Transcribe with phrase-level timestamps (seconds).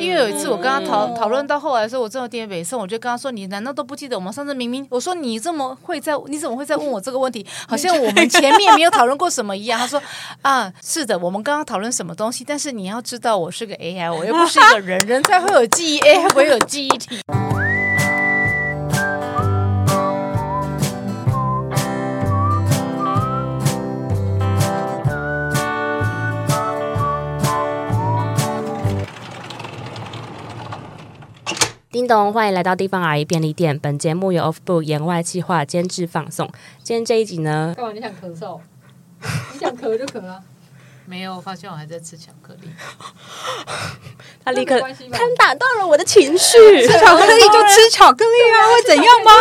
[0.00, 7.46] 因为有一次我跟他讨讨论到后来的时候，我真的有点尾声，我就跟他说：“你难道都不记得我们上次明明我说你这么会在，你怎么会在问我这个问题？
[7.68, 10.02] 好像我们前面没有讨论过什么一样。”他说
[10.42, 12.42] ：“啊，是的，我们刚刚讨论什么东西？
[12.44, 17.20] 但是你要知道，我是个 AI，我又不是一个人，人才会有记忆，AI 会有记忆体。”
[31.98, 33.76] 叮咚，欢迎来到地方阿姨便利店。
[33.76, 36.48] 本节目由 Off Book 言外计划监制放送。
[36.80, 37.74] 今天这一集呢？
[37.76, 37.90] 干嘛？
[37.92, 38.60] 你想咳嗽？
[39.52, 40.38] 你想咳就咳啊！
[41.06, 42.68] 没有，我发现我还在吃巧克力。
[44.44, 44.80] 他立刻，
[45.10, 46.86] 他打断了我的情绪。
[46.86, 49.32] 吃巧克力就吃巧克力啊，会怎样吗？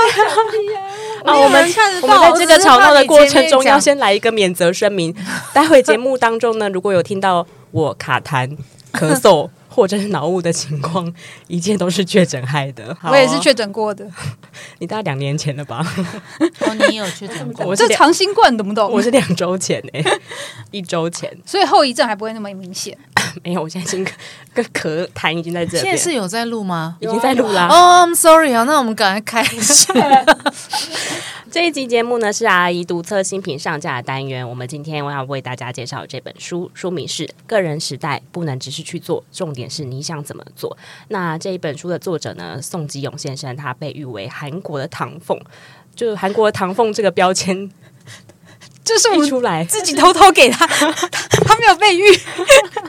[1.26, 1.64] 啊， 我们
[2.02, 5.16] 我们在这个吵闹的过程中，要先来一个免责声明。
[5.54, 8.58] 待会节目当中呢，如果有听到我卡痰、
[8.94, 9.48] 咳嗽。
[9.78, 11.14] 或者是脑雾的情况，
[11.46, 12.92] 一切都是确诊害的。
[13.04, 14.04] 哦、我也是确诊过的，
[14.80, 15.86] 你大概两年前了吧？
[16.66, 17.64] 哦，你也有确诊过？
[17.64, 18.92] 我是长新冠，懂不懂？
[18.92, 20.22] 我是两周前诶、欸，
[20.72, 22.98] 一周前，所以后遗症还不会那么明显。
[23.44, 24.04] 没有，我现在已经
[24.56, 25.84] 个咳痰已经在这里。
[25.84, 26.98] 现在是有在录吗？
[27.00, 27.68] 已经在录啦。
[27.68, 29.94] 哦、oh,，I'm sorry 啊，那我们赶快开始。
[31.50, 34.48] 这一集节目呢是阿姨独特新品上架的单元。
[34.48, 40.70] 我们今天我要为大家介绍这本书，书名是《个人时代不能只是去做，重点是你想怎么做》。
[41.10, 45.40] 那这一本书的作者呢，宋吉勇先生，他被誉为韩国的唐凤，
[45.96, 47.70] 就韩国的唐凤这个标签，
[48.84, 52.04] 就是我出来自己偷偷给他， 他没有被誉，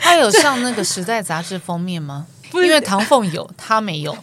[0.01, 2.27] 他有上那个《时代》杂志封面吗？
[2.55, 4.17] 因为唐凤有，他没有，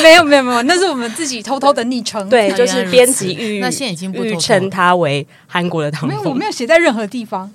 [0.00, 2.28] 没有没有没有，那是我们自己偷偷的昵称。
[2.28, 6.10] 对，就是编辑誉，那现在已经不称他为韩国的唐凤。
[6.10, 7.50] 没有，我没有写在任何地方。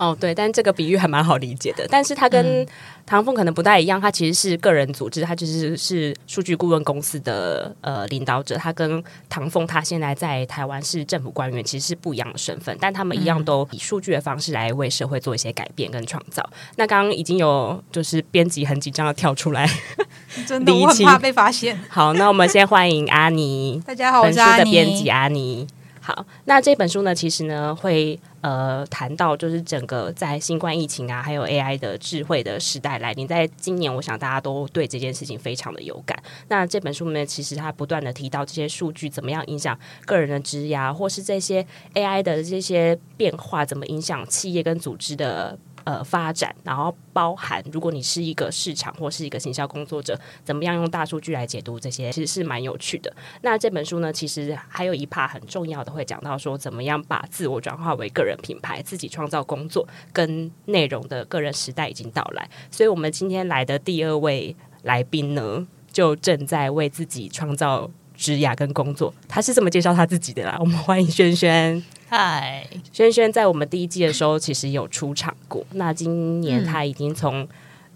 [0.00, 1.86] 哦，对，但这个比喻还蛮好理解的。
[1.90, 2.66] 但是他跟
[3.04, 8.56] 唐凤可能不太一样，他其实是个人组织，他其实是数据顾问公司的呃领导者。
[8.56, 16.42] 他跟唐凤他现在在台湾是政府官员，其实是不一样的身份，但他们一样都以数据的方式来为社会做一些改变跟创造。
[16.76, 19.68] 那刚刚已经有就是编辑很紧张的跳出来，
[20.48, 21.78] 真的， 我很怕被发现。
[21.90, 25.66] 好，那我们先欢迎阿尼， 大家好，我是的编辑阿妮。
[26.10, 36.20] 好，那这本书呢，其实呢会呃谈到就是整个在新冠疫情啊，还有 AI 的智慧的时代来临，在今年，我想大家都对这件事情非常的有感。
[36.48, 45.56] 那这本书里面，其实它不断的提到这些数据怎么样影响个人的职涯，或是这些 AI 的这些变化怎么影响企业跟组织的。
[45.84, 53.10] 呃，发展，然后包含，如果你是一个市场或是一个行销工作者，怎么样用大数据来解读这些，其实是蛮有趣的。
[53.42, 62.48] 那这本书呢，其实还有一 part 很重要的，会讲到说，怎么样把自我转化为个人品牌，自己创造工作跟内容的个人时代已经到来。
[62.70, 69.12] 所以，我们今天来的第二位来宾呢，就正在为自己创造职涯跟工作。
[69.26, 71.82] 他是这么介绍他自己的啦，我们欢迎轩轩。
[72.10, 75.64] 嗨，轩轩在我们第一季的时候其实有出场过。
[75.74, 77.46] 那今年他已经从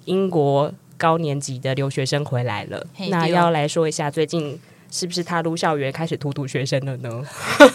[0.04, 2.86] 英国高年级的留学生回来了。
[2.98, 4.56] 嗯、那要来说一下，最近
[4.88, 7.10] 是不是踏入校园开始荼毒学生了呢？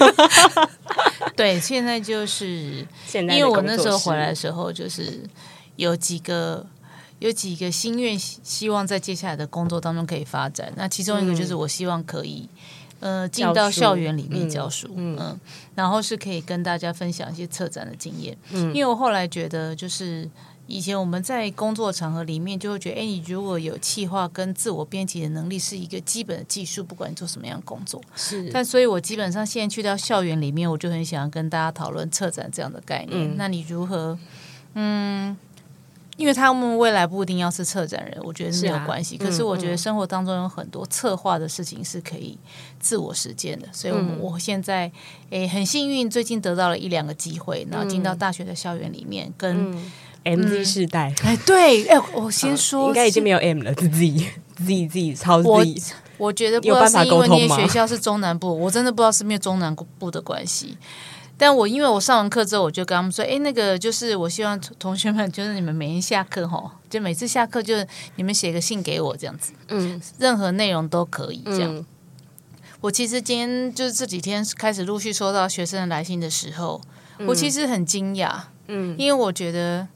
[1.36, 5.22] 对，现在就是现在，因为我那时候回来的时候，就是
[5.76, 6.66] 有几个
[7.20, 10.72] 有几个心愿，希望在接下来的工作当中可以发展。
[10.78, 12.48] 那其中一个就是我希望可以。
[13.00, 15.40] 呃，进到校园里面教书，嗯，嗯，
[15.76, 20.30] 然后是可以跟大家分享一些策展的经验，嗯，因为我后来觉得，就是
[20.68, 28.50] 以前我们在工作场合里面就会觉得，哎，你如果有企划跟自我编辑的能力，是一个基本的技术，不管你做什么样的工作，是。
[28.52, 33.34] 但所以，我基本上现在去到校园里面，我就很想要跟大家讨论策展这样的概念。
[33.34, 34.20] 嗯，那你如何，
[34.74, 35.38] 嗯？
[36.19, 39.16] 因为他们未来不一定要是策展人，我觉得是没有关系。
[39.16, 42.38] 啊、可是我觉得生活当中有很多策划的事情是可以
[42.78, 44.91] 自我实践的，所以我，我、嗯、我现在
[45.29, 49.74] 诶很幸运，最近得到了一两个机会，然后进到大学的校园里面，跟
[50.25, 51.13] MZ 世代。
[51.24, 55.47] 哎，对，哎，我先说，应该已经没有 M 了，是 Z，Z，Z 超 Z。
[55.47, 55.66] 我
[56.17, 60.78] 我觉得不知道是因为那些学 校是中南部，我真的不知道是没有中南部的关系。
[61.40, 67.74] 但我因为我上完课之后，我就跟他们说：“哎，那个就是我希望同学们，就是你们每天下课吼，就每次下课就
[68.18, 71.74] 你们写个信给我这样子，嗯，任何内容都可以这样。
[71.74, 71.86] 嗯、
[72.82, 76.82] 我其实今天就是这几天开始陆续收到学生的来信的时候，
[77.18, 79.88] 嗯、我其实很惊讶，嗯，因为我觉得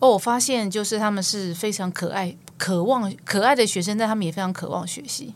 [0.00, 5.32] 哦，我发现就是他们是非常可爱。”渴望可爱的学生，但他们也非常渴望学习。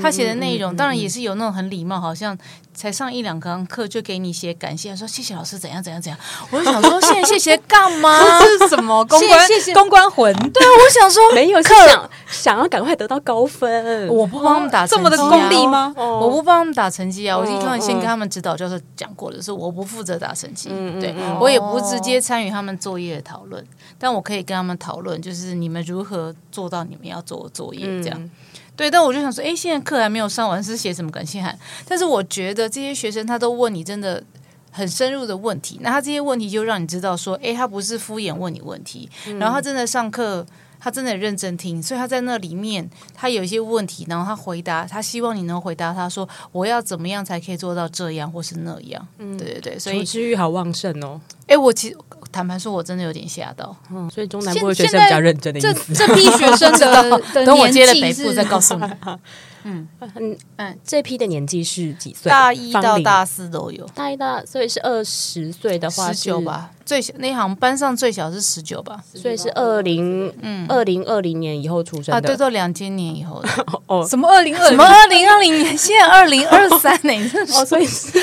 [0.00, 2.36] 他写的内容当然也是有那种很礼貌，好像
[2.72, 6.18] 才上一两堂课就给你写感谢，说谢谢老师怎样怎样怎样。
[6.50, 8.18] 我就想说，现在谢谢干嘛？
[8.40, 9.46] 这是什么公关？
[9.48, 10.32] 谢谢公关魂？
[10.50, 14.08] 对啊，我想说没有课，想想要赶快得到高分。
[14.08, 15.92] 我不帮他们打，这么的功利吗？
[15.96, 17.36] 我不帮他们打成绩啊！
[17.36, 20.68] 我经常先跟他们指导教授讲过的是，我不负责打成绩，
[21.00, 23.64] 对我也不直接参与他们作业的讨论，
[23.98, 28.30] 但我可以跟他们讨论，就是你们如何做到你们要做的作业这样。
[28.76, 31.56] 对，但我就想说，哎，现在课还没有上完，是写什么感谢函？
[31.86, 34.22] 但是我觉得这些学生他都问你真的
[34.70, 40.44] 很深入的问题，那他这些问题就让你知道说，哎，他不是敷衍问你问题，然后他真的上课，
[40.84, 49.08] 他真的认真听，所以他在那里面他有一些问题，然后他回答，他希望你能回答他说，我要怎么样才可以做到这样或是那样？
[49.18, 51.18] 嗯，对对对，所以求知欲好旺盛哦。
[51.46, 51.96] 哎，我其实。
[52.32, 55.94] 坦白说，我真的有点吓到，嗯，所以中南部的学生比较认真的意思。
[55.94, 58.82] 这这批学生的 等我接了北部再告诉你。
[59.64, 62.30] 嗯嗯嗯，这批的年纪是几岁？
[62.30, 66.70] 大一到大四都有，大一大，所以是二十岁的话，十九吧。
[66.84, 73.48] 最小那行班上最小是十九吧，所以是二零嗯二零二零年以后出生的，啊，对，都两千年以后的。
[73.86, 75.76] 哦，什么二零二什么二零二零年？
[75.78, 77.12] 现在二零二三呢，
[77.54, 78.18] 哦，所以是。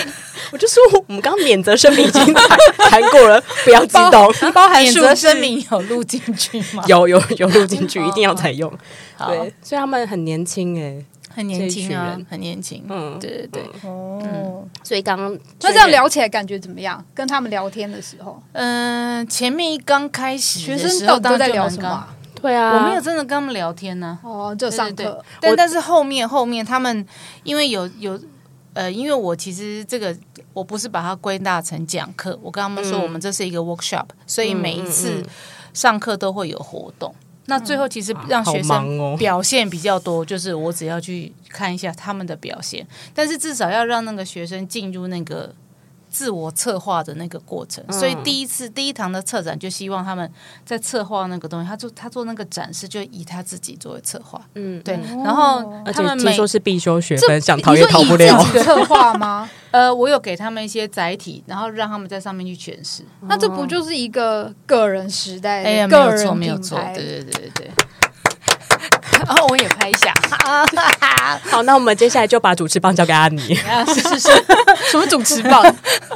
[0.51, 2.57] 我就说，我们刚刚免责声明已经谈
[2.89, 4.31] 谈过了，不要激动。
[4.53, 6.83] 包含免责声明有录进去吗？
[6.87, 8.71] 有有有录进去，一定要采用。
[9.27, 11.03] 对，所以他们很年轻哎，
[11.33, 12.83] 很年轻啊，很年轻。
[12.89, 13.89] 嗯，对对对。
[13.89, 17.03] 哦，所以刚刚那这样聊起来感觉怎么样？
[17.15, 22.07] 跟他们聊天的时候，嗯，前面一刚开始，学生到底都在聊什么？
[22.41, 24.19] 对啊，我没有真的跟他们聊天呢。
[24.23, 25.23] 哦，就上课。
[25.39, 27.05] 但但是后面后面他们
[27.43, 28.19] 因为有有。
[28.73, 30.15] 呃，因为我其实这个
[30.53, 35.23] 我不是把它归纳成讲课，我跟他们说我们这是一个 workshop，嗯，所以每一次
[35.73, 37.13] 上课都会有活动。
[37.17, 45.53] 嗯，那最后其实让学生表现比较多，就是我只要去看一下他们的表现，但是至少要让那个学生进入那个。
[46.11, 50.29] 自我策划的那个过程，所以第一次第一堂的策展就希望他们
[50.65, 58.37] 在策划那个东西，他做他做那个展示就以他自己作为策划，嗯，对，然后他们听说是必修学分，想逃也逃不了。
[58.61, 59.49] 策划吗？
[59.71, 63.03] 呃，我有给他们一些载体，然后让他们在上面去诠释。
[63.21, 65.63] 那这不就是一个个人时代？
[65.63, 67.71] 哎呀，没有错，没有错，对对对对对。
[69.27, 70.13] 然后我也拍一下，
[71.49, 73.39] 好，那我们接下来就把主持棒交给阿妮。
[73.87, 74.29] 是是是，
[74.89, 75.63] 什么主持棒？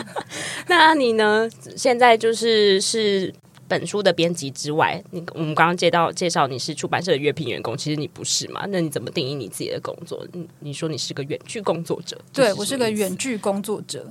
[0.67, 1.47] 那阿妮呢？
[1.75, 3.33] 现在就是是
[3.67, 8.65] 本书的编辑之外，你我们刚刚接到介绍你是出版社的乐评员工，其实你不是嘛？
[8.69, 10.25] 那你怎么定义你自己的工作？
[10.33, 12.19] 你你说你是个远距工作者？
[12.33, 14.05] 对，我是个远距工作者。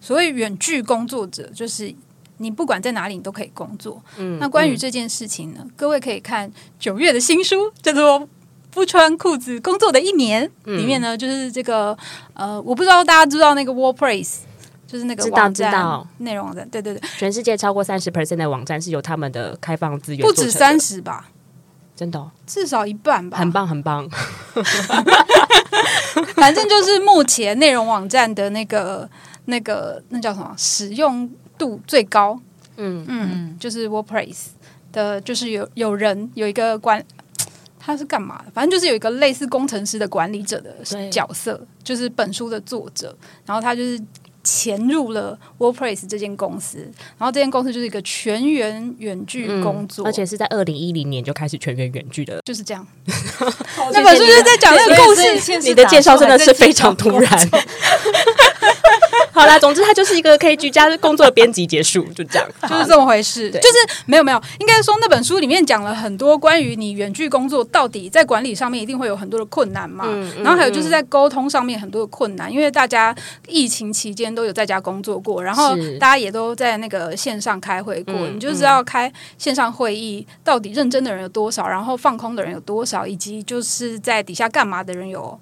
[0.00, 1.92] 所谓远距工作者，就是
[2.38, 4.02] 你不管在哪里，你都可以工作。
[4.16, 8.28] 嗯，那关于这件事情呢，嗯、各位可以看九月的新书，叫做。
[8.70, 11.96] 不穿裤子工作的一年，里面呢，就是这个
[12.34, 14.40] 呃，我不知道大家知道那个 WordPress，
[14.86, 21.30] 就是那个网站内容网站，对对对，全世界超过三十 percent 的网站是由他们的开放资源，不止三十吧，
[21.96, 24.08] 真的，至少一半吧，很棒很棒。
[26.36, 29.08] 反正就是目前内容网站的那个
[29.46, 30.54] 那个那叫什么？
[30.56, 32.40] 使用度最高，
[32.76, 34.46] 嗯嗯，就是 WordPress
[34.92, 37.04] 的，就是有有人有一个管。
[37.80, 38.50] 他是干嘛的？
[38.50, 40.76] 反正就是有一个类似工程师的管理者的
[41.10, 43.16] 角色，就是本书的作者。
[43.46, 43.98] 然后他就是
[44.48, 46.78] 潜入了 WordPress 这间公司，
[47.18, 52.86] 然后这间公司就是一个全员远距工作，而且是在二零一零年就开始全员远距的，就是这样。
[53.92, 57.30] 那本书就是在讲那个故事，你的介绍真的是非常突然。
[59.32, 63.48] 好啦，总之他就是一个可以居家工作的编辑，结束就这样， 就是这么回事。
[63.50, 70.06] 就是没有没有，应该说那本书里面讲了很多关于你远距工作到底在管理上面一定会有很多的困难嘛。
[70.42, 73.14] 然后还有就是在沟通上面很多的困难，因为大家
[73.46, 85.36] 疫情期间都有在家工作过，然后大家也都在那个线上开会过，是你就知道开线上会议到底认真的人有多少，然后放空的人有多少，以及就是在底下干嘛的人有。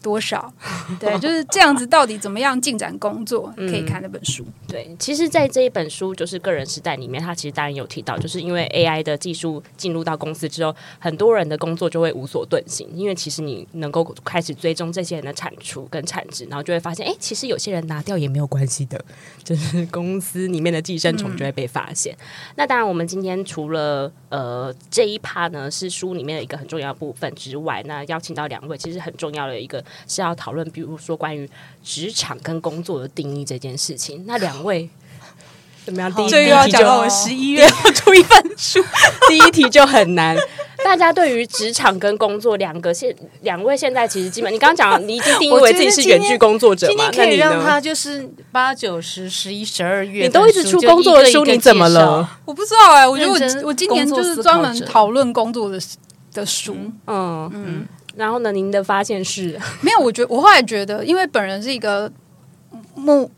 [0.00, 0.52] 多少？
[0.98, 1.86] 对， 就是这样子。
[1.90, 3.52] 到底怎么样进展工作？
[3.56, 4.44] 可以看那本书。
[4.44, 12.88] 嗯、对，其实，在这一本书就是个人时代里面，他其实当然有提到，就是因为 AI 的技术进入到公司之后，很多人的工作就会无所遁形。
[12.94, 19.04] 因为其实你能够开始追踪这些人的产出跟产值，然后就会发现，哎，其实有些人拿掉也没有关系的，
[19.42, 22.14] 就是公司里面的寄生虫就会被发现。
[22.14, 22.24] 嗯、
[22.56, 29.84] 那当然，我们今天除了呃这一趴呢是书里面的一个很重要的部分之外，那邀请到两位，其实很重要的一个。
[30.08, 31.48] 是要讨论，比如说关于
[31.82, 34.24] 职场跟工作的定义这件事情。
[34.26, 34.88] 那两位
[35.84, 36.12] 怎么样？
[36.12, 38.82] 第一题就十一月要出一本书，
[39.28, 40.36] 第一题就很难。
[40.82, 47.10] 大家对于职场跟工作两个现两位现在其实基本，你刚刚讲你已经定义为自己是远距工作者嘛？
[47.10, 52.26] 今天可以让他就是八九十十一十二月，你都一直出工作的书，你怎么了？
[52.46, 55.78] 我不知道哎、欸，我觉得我我今年就是专门讨论工作的
[56.32, 56.74] 的书，
[57.06, 57.86] 嗯嗯。
[58.16, 60.00] 然后呢，您的发现是 没有？
[60.00, 62.10] 我觉得我后来觉得，因为本人是一个
[62.94, 63.30] 木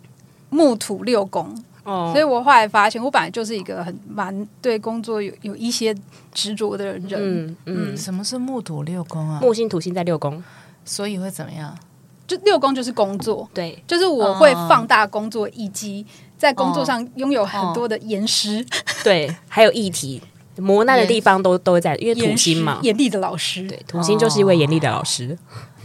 [0.51, 1.55] 木土六宫。
[1.85, 5.93] 哦，所以我后来发现，我本来就是一个很蛮对工作有有一些
[6.33, 7.05] 执着的人。
[7.17, 9.41] 嗯嗯，什么是木土六宫啊？
[9.43, 10.41] 木星土星在六宫，
[10.85, 11.77] 所以会怎么样？
[12.25, 16.07] 就六宫就是工作，对，就是我会放大工作，以及
[16.39, 18.65] 在工作上拥有很多的严师，
[19.03, 20.23] 对，还有议题
[20.57, 25.37] 磨难的地方都都在，因为土星嘛，严厉的老师，对，土星就是一位严厉的老师。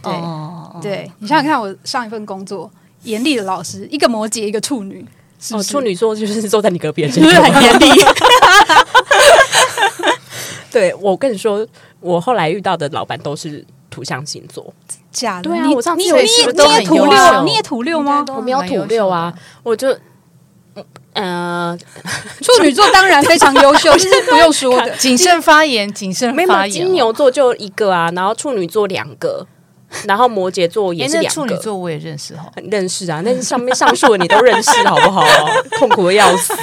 [0.01, 0.13] 对，
[0.81, 2.69] 对你想想看，我上一份工作，
[3.03, 5.05] 严厉的老师，一个摩羯，一个处女。
[5.39, 7.91] 是是哦，处女座就是坐在你隔壁，是不是很严厉？
[10.71, 11.65] 对，我跟你说，
[11.99, 14.73] 我后来遇到的老板都是土象星座，
[15.11, 15.43] 假的。
[15.43, 18.25] 对啊，我上次你你你也土六，你也土六吗？
[18.35, 19.33] 我没有土六啊，
[19.63, 19.95] 我就
[21.17, 21.77] 呃，
[22.41, 24.91] 处女座当然非常优秀， 这是不用说的。
[24.97, 26.85] 谨慎发言，谨慎发言。
[26.85, 29.47] 金牛座就一个啊，然后处女座两个。
[30.05, 35.25] 然后摩羯座也是两个，处女座我也认识哈，认识啊，那上面上述的你都认识好不好？
[35.79, 36.53] 痛苦的要死。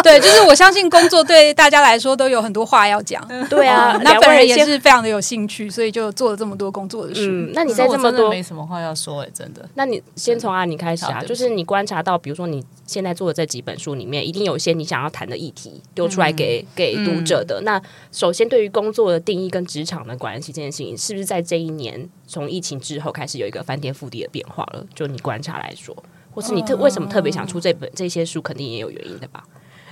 [0.02, 3.26] 对，就是我相信工作对大家来说都有很多话要讲。
[3.48, 7.22] 对啊，那本人也是非常的有兴趣，所以就做了这么多工作的书。
[7.24, 9.68] 嗯，那你在这么多没什么话要说哎，真的。
[9.74, 17.60] 那你先从阿妮开始啊，就是你观察到，比如说你现在做的这几本书里面，一定有一些你想要谈的议题丢出来给给读者的。
[17.62, 17.80] 那
[18.10, 24.84] 首先对于工作的定义跟职场的关系这件事情，是不是在这一年从疫情之后开始有一个翻天覆地的变化了？
[24.94, 25.96] 就你观察来说，
[26.32, 29.44] 或是你特为什么特别想出这本这些书，肯定也有原因的吧？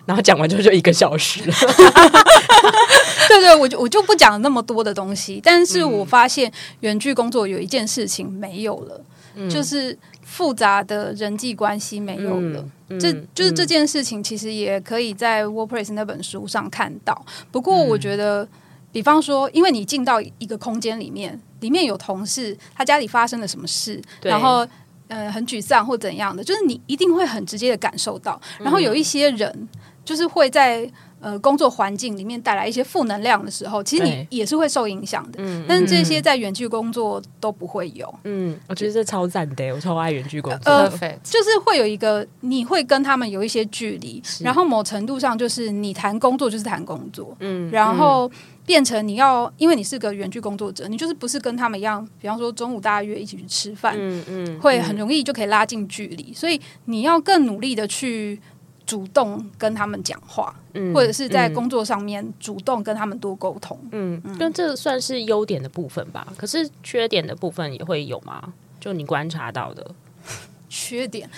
[0.09, 1.55] 然后讲完之后就一个小时了，
[3.29, 5.39] 对对，我就我就不讲那么多的东西。
[5.45, 6.51] 但是我发现
[6.81, 12.65] 远距工作有一件事情没有了，嗯、就是复杂的人际关系没有了。
[12.89, 17.27] 嗯、这就是这件事情，其实也可以在 WordPress 那本书上看到。
[17.53, 18.49] 不过我觉得，嗯、
[18.91, 24.67] 比方说，因为你进到一个空间里面，里面有同事，他家里发生了什么事，然后
[25.09, 28.41] 呃很沮丧或怎样的，就是你一定会很直接的感受到。
[28.59, 29.53] 然后有一些人。
[29.55, 29.69] 嗯
[30.09, 35.39] 就是会在呃工作环境里面带来一些负能量的时候，其实你也是会受影响的。
[35.43, 38.09] 嗯，但是这些在远距工作都不会有。
[38.25, 40.73] 嗯，我觉得这超赞的，我超爱远距工作。
[40.73, 40.89] 呃，
[41.23, 47.37] 就是会有一个你会跟他们有一些距离，然后某程度上就是你谈工作就是谈工作。
[47.41, 48.31] 嗯，然后
[48.65, 58.41] 变成你要，因为你是个远距工作者，你就是不是跟他们一样，比方说中午大家约一起去吃饭，嗯嗯，会很容易就可以拉近距离，所以你要更努力的去。
[58.89, 66.27] 主动跟他们讲话，嗯、或者是在工作上面主动跟他们多沟通，嗯，那、嗯、这算是优点的部分吧。
[66.39, 68.43] 可是缺点的部分也会有吗？
[68.81, 69.91] 就你观察到的
[70.71, 71.29] 缺点，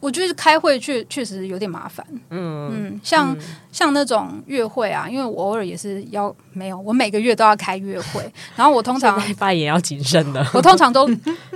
[0.00, 2.06] 我觉得开会确确实有点麻烦。
[2.30, 3.38] 嗯嗯，像、嗯、
[3.70, 11.06] 像那种月会啊，因为我偶尔也是要没有，我每个月都要开月会， 然后我通常发言要谨慎的， 我通常都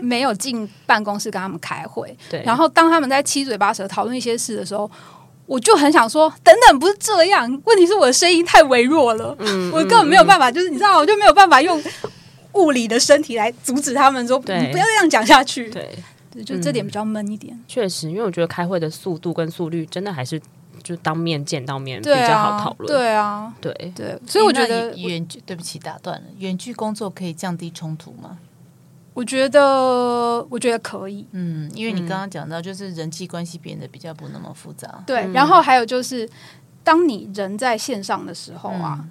[0.03, 2.15] 没有进办公室跟他们开会。
[2.29, 4.91] 对，然后当他们在七嘴八舌讨论一些事的时候。
[5.51, 7.61] 我就很想说，等等，不是这样。
[7.65, 11.83] 问题是我的声音太微弱了，嗯、我根本没有办法，嗯、就是你知道，我就没有办法用
[12.53, 15.69] 物理的身体来阻止他们说，你不要这样讲下去。
[15.69, 15.91] 对，
[16.31, 17.59] 对，就这点比较闷一点。
[17.67, 20.41] 确实，因为我觉得开会的速度跟速率，真的还是
[20.85, 22.87] 就当面见到面比较好讨论。
[22.87, 26.27] 对啊，对啊，对对，所以我觉得远距，对不起，打断了。
[26.39, 28.39] 远距工作可以降低冲突吗？
[29.13, 31.27] 我觉得，我觉得可以。
[31.33, 35.03] 嗯，因为你刚刚讲到，就是人际关系变得比较不那么复杂。
[35.07, 36.29] 对，嗯、然后还有就是，
[36.85, 39.11] 当你人在线上的时候啊，嗯、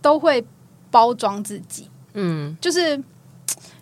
[0.00, 0.44] 都会
[0.90, 1.88] 包装自己。
[2.14, 3.00] 嗯，就是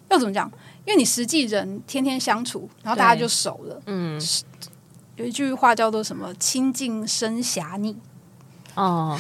[0.09, 0.51] 要怎么讲？
[0.85, 3.81] 因为你实际人天天相处，然后大家就熟了。
[3.87, 4.21] 嗯，
[5.17, 7.97] 有一句话叫做什么“亲近生狭腻”。
[8.75, 9.19] 哦，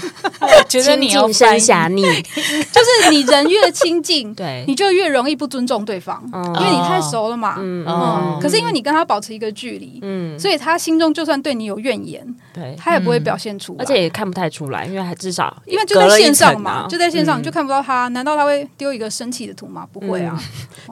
[0.69, 2.03] 觉得你要生狎腻，
[2.73, 7.57] 就是你人越亲近， 对，你就越容易不尊重对方，因为你太熟了嘛。
[7.59, 7.85] 嗯，
[8.41, 18.09] 可是因为你跟他保持一个距离，嗯，所以他心中就算对你有怨言，对，他也不会表现出来，而且也看不太出来，因为还至少因为就在线上嘛，就在线上你就看不到他。
[18.09, 19.87] 难道他会丢一个生气的图吗？
[19.93, 20.39] 不会啊，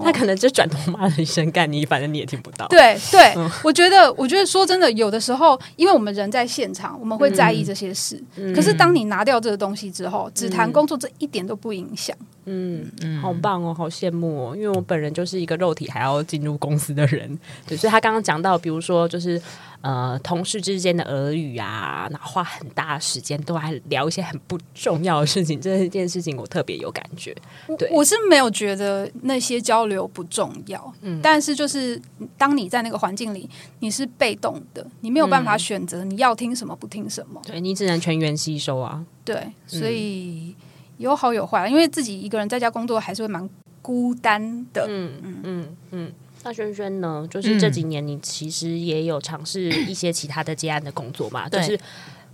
[0.02, 2.67] 他可能就转头骂了一声干你，反正你也听不到。
[2.69, 8.23] 对对，我觉得，我觉得说真的，有的时候，因为我们人在现场，我们会在意这些事。
[8.54, 12.16] 可是当你拿掉这个东西之后，只谈工作这一点都不影响。
[12.47, 19.40] 嗯嗯，好棒哦，好羡慕哦，因为我本人就是一个肉体还要进入公司的人，对，所以他刚刚讲到，比如说就是
[19.83, 27.35] 呃，同事之间的耳语啊，然后花很大的时间都还聊一些很不重要的事情，这件事情我特别有感觉。
[27.79, 32.01] 对，我是没有觉得那些交流不重要，嗯，但是就是
[32.37, 40.55] 当你在那个环境里，你是被动的，你没有办法选择你要听什么不听什么，对，你只能全员吸收啊，对，所以。
[40.59, 40.67] 嗯
[41.01, 43.49] 有好有坏，因为自己一个人在家工作还是会蛮
[43.81, 44.85] 孤单的。
[44.87, 46.13] 嗯嗯嗯嗯。
[46.42, 47.26] 那轩轩呢？
[47.30, 51.47] 就是这几年你其实也有尝试一些其他的接案的工作嘛？
[51.49, 51.78] 嗯、 就是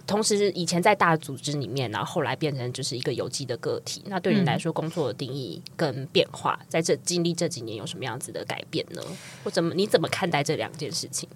[0.06, 4.02] 同时以前在大组织里面，然后后来变成就是一个有机的个体。
[4.06, 9.02] 那对你来说，工作的定义跟变化，在这经历这几年有什么样子的改变呢？
[9.42, 11.28] 或怎么你怎么看待这两件事情？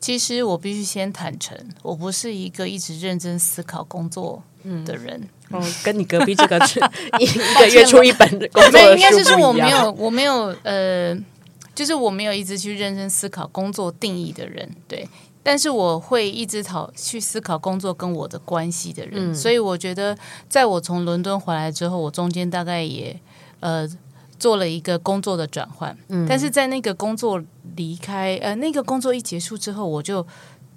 [0.00, 4.42] 其实我必须先坦诚，我不是一个一直认真思考工作
[4.84, 5.18] 的人。
[5.48, 6.58] 嗯、哦，跟你隔壁这个
[7.18, 11.16] 一一个月出一本的工作的书，应该是说我没有，我没有，呃，
[11.74, 14.68] 就是我没有一直去认真思考工作定义的人。
[14.86, 15.08] 对，
[15.42, 19.32] 但是我会一直讨去思考工作跟我的关系的人。
[19.32, 20.16] 嗯、所以我觉得，
[20.48, 23.18] 在我从伦敦回来之后，我中间大概也
[23.60, 23.88] 呃。
[24.36, 27.42] 做了一个工作的转换，嗯，但是在那个工作
[27.76, 30.26] 离开，呃，那个工作一结束之后，我就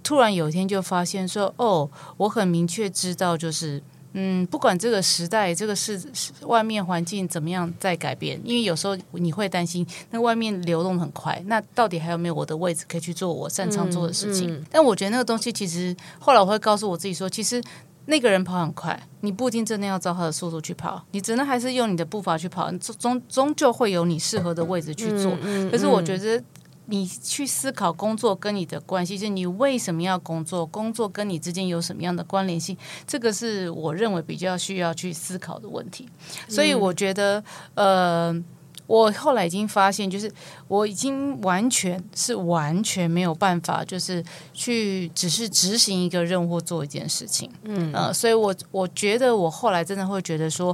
[0.03, 3.81] 突然有一天就发现说，哦，我很明确知道，就是，
[4.17, 6.01] 嗯，不管这个时代，这个是
[6.41, 14.51] 外面环境怎么样在改变，因为有时候你会担心，那外面流动很快，那到底还有没有我的位置可以去做我擅长做的事情？
[14.51, 17.61] 嗯嗯，但我觉得那个东西其实后来我会告诉我自己说，其实。
[18.09, 25.35] 那个人跑很快，你不一定真的要照他的速度去跑，你只能还是用你的步伐去跑，终终终究会有你适合的位置去做。
[25.69, 26.41] 可是我觉得
[26.87, 32.75] 你去思考工作跟你的关系，就是你为什么要工作，工作跟你之间有什么样的关联性，
[33.05, 36.09] 这个是我认为比较需要去思考的问题。
[36.49, 37.43] 所以我觉得，
[37.75, 38.43] 呃。
[38.87, 40.31] 我后来已经发现，就是
[40.69, 50.73] 我已经完全是完全没有办法，就是去只是执行一个任务或做一件事情，嗯呃，所以我我觉得我后来真的会觉得说。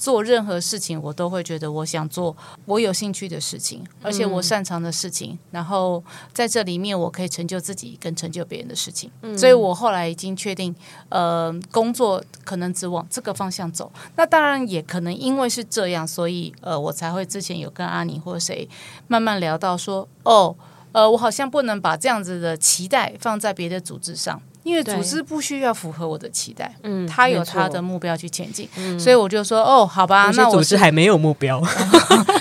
[0.00, 5.34] 做任何事情，我都会觉得我想做我有兴趣的事情，而且我擅长的事情。
[5.34, 6.02] 嗯、然后
[6.32, 9.10] 在这里面，我可以成就自己，跟成就别人的事情。
[9.20, 10.74] 嗯、所以我后来已经确定，
[11.10, 13.92] 呃，工作可能只往这个方向走。
[14.16, 18.66] 那当然也可能因为是这样，所以呃，我才会之前有跟阿宁或者谁
[19.06, 20.56] 慢慢聊到说，哦，
[20.92, 24.40] 呃，我好像不能把这样子的期待放在别的组织上。
[24.62, 31.62] 因为组织不需要符合我的期待，嗯，他有他的目标去前进，嗯，所以我就说，哦，好吧，那组织还没有目标。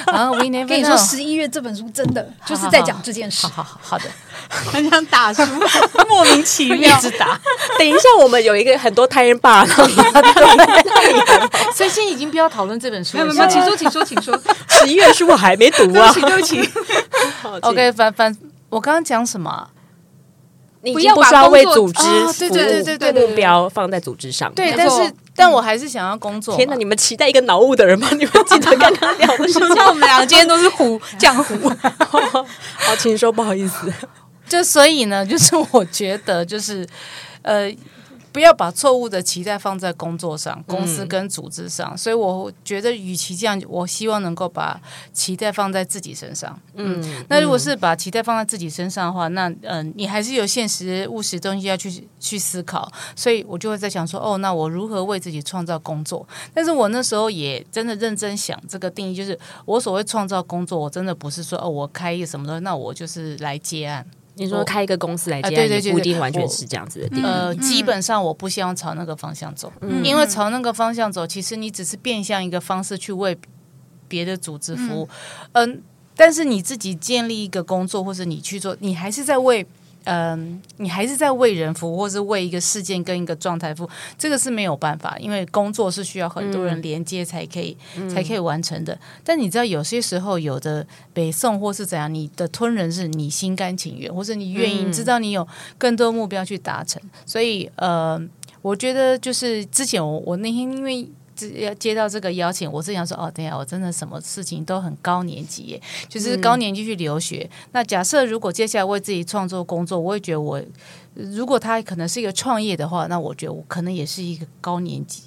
[0.07, 3.47] 然后我跟你说，十一月这本书真的就是在讲这件事。
[3.47, 4.05] 好好好的，
[4.49, 5.43] 很想打书，
[6.09, 7.39] 莫名其妙 一直打。
[7.77, 9.85] 等一下，我们有一个很多胎人爸，所
[11.85, 13.17] 以现在已经不要讨论这本书。
[13.17, 14.37] 没有没有，请说，请说，请说。
[14.67, 16.71] 十一月书我还没读啊，对不起，对不
[17.59, 17.59] 起。
[17.61, 18.35] OK，反反，
[18.69, 19.69] 我刚刚讲什么？
[20.81, 24.53] 你不要不需要为组织服务，目标放在组织上。
[24.53, 26.55] 对，但是但我还是想要工作。
[26.55, 28.07] 天哪，你们期待一个脑雾的人吗？
[28.11, 31.69] 你们记得跟他聊的时候， 我们俩今天都是糊 浆糊。
[32.77, 33.91] 好，请说，不好意思。
[34.47, 36.87] 就所以呢，就是我觉得，就是
[37.41, 37.71] 呃。
[38.31, 41.91] 不要把错误的期待放在工作上，公司跟组织上。
[41.93, 44.79] 嗯、所以我觉得，与其这样，我希望能够把
[45.11, 46.59] 期待放在自己身上。
[46.75, 52.91] 嗯，那如果是把期待放在自己身上的话，那嗯、呃，你还是有现实务实东西要去去思考。
[53.15, 56.27] 所以我就会在想说，哦，那我如何为自己创造工作？
[56.53, 64.05] 但是我那时候也真的认真想这个定义，就是我所谓创造工作，我真的不是说哦，我开一个什么东西，那我就是来接案。
[64.39, 67.21] 你说开一个公司来接，对对对，不一定完全是这样子的。
[67.21, 73.37] 呃，基本上我不希望朝那个方向走，嗯、因为朝那个方向走，其实你只是变相一个方式去为
[74.07, 75.07] 别的组织服务。
[75.51, 75.77] 嗯、呃，
[76.15, 79.65] 但是你自己建立一个工作，或者你去做，你还是在为。
[80.05, 88.97] 嗯，你还是在为人服务，或是为一个事件跟一个状态服务，这个是没有办法，因为工作是需要很多人连接才可以、嗯、才可以完成的。
[89.23, 97.01] 但你知道，有些时候有的北宋或是怎样，你的吞人是你心甘情愿，或是你愿意知道你有更多目标去达成。
[97.25, 98.19] 所以，呃，
[98.61, 101.09] 我觉得就是之前我我那天因为。
[101.47, 107.47] 要接到这个邀请，我是想说，哦，对呀，我真的什么事情都很高年级耶，就是高年级去留学。
[107.51, 110.61] 嗯、那假设如果接下来为自己创作工作，我也觉得我
[111.13, 115.23] 如果他可能是一个创业的话，那我觉得我可能也是一个高年级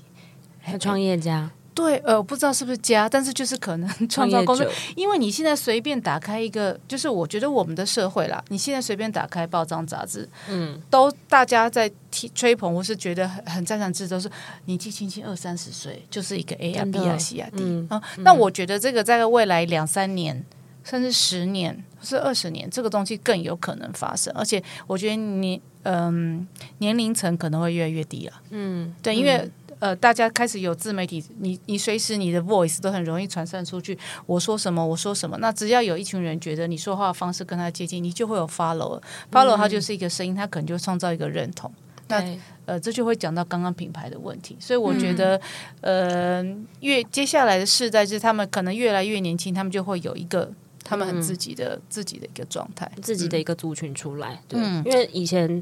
[0.79, 1.51] 创业家。
[1.74, 14.30] 对，呃，我不知道是不是家，但是就是可能创造工作，因为你现在随便打开一个，就是我觉得我们的社会啦，你现在随便打开报章杂志，嗯，都大家在提吹捧，我是觉得很很赞赏，之都是
[14.66, 18.52] 年纪轻轻二三十岁就是一个 A 啊 B 啊 C 啊 D 啊，那我。
[18.52, 20.44] 觉得这个在未来两三年
[20.85, 29.38] 甚至十年或是二十年，这个东西更有可能发生，而且我觉得你嗯、呃、年龄层可能会越来越低了，嗯，对，因为。
[29.38, 29.52] 嗯
[29.83, 33.99] 呃，大家开始有自媒体，你你随时你的 voice 都很容易传散出去。
[34.27, 39.01] 我说什么，我说什么，那只要有一群人觉得你说话的方式跟他接近，你就会有嗯、
[39.33, 41.68] follow 他就是一个声音，他可能就创造一个认同。
[42.07, 42.23] 那
[42.64, 44.57] 呃，这就会讲到刚刚品牌的问题。
[44.61, 45.37] 所以我觉得，
[45.81, 50.49] 嗯、呃，越接下来的世代，就是他们可能越来越年轻，他们就会有一个
[50.85, 54.40] 他们很自己的、嗯、自己的一个状态，自己的一个族群出来。
[54.47, 55.61] 对，嗯、因为以前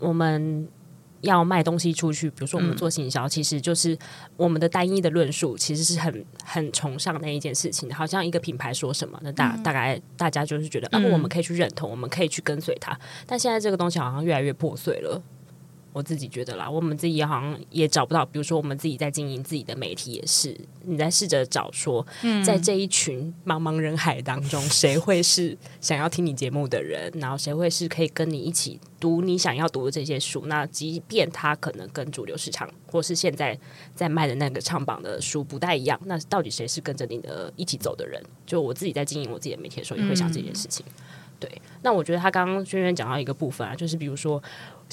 [0.00, 0.68] 我们。
[1.24, 3.98] 要卖东西出去，比如说我们做行销，嗯、其实就是
[4.36, 7.92] 我们的单一的论述，其实是很很崇尚那一件事情。
[7.92, 12.98] 好像一个品牌说什么，那大、嗯、大概大家就是觉得，啊，我们可以去认同，我们可以去跟随它。
[13.26, 15.20] 但现在这个东西好像越来越破碎了。
[15.94, 20.52] 我自己觉得啦，我们自己好像也找不到，比如说我们自己在经营自己的媒体，也是
[20.82, 22.04] 你在试着找说，
[22.44, 27.12] 在这一群茫茫人海当中，谁会是想要听你节目的人？
[27.20, 30.46] 然后谁会是可以跟你一起读你想要读的这些书？
[30.46, 33.56] 那即便他可能跟主流市场或是现在
[33.94, 38.20] 在卖的那个唱榜的书不太一样，那到底谁是跟着你的一起走的人？
[38.44, 40.84] 就我自己在经营我自己的媒体的时候，也会想这件事情。
[41.38, 41.48] 对，
[41.82, 44.42] 那我觉得他刚刚轩轩讲到一个部分啊，就是比如说。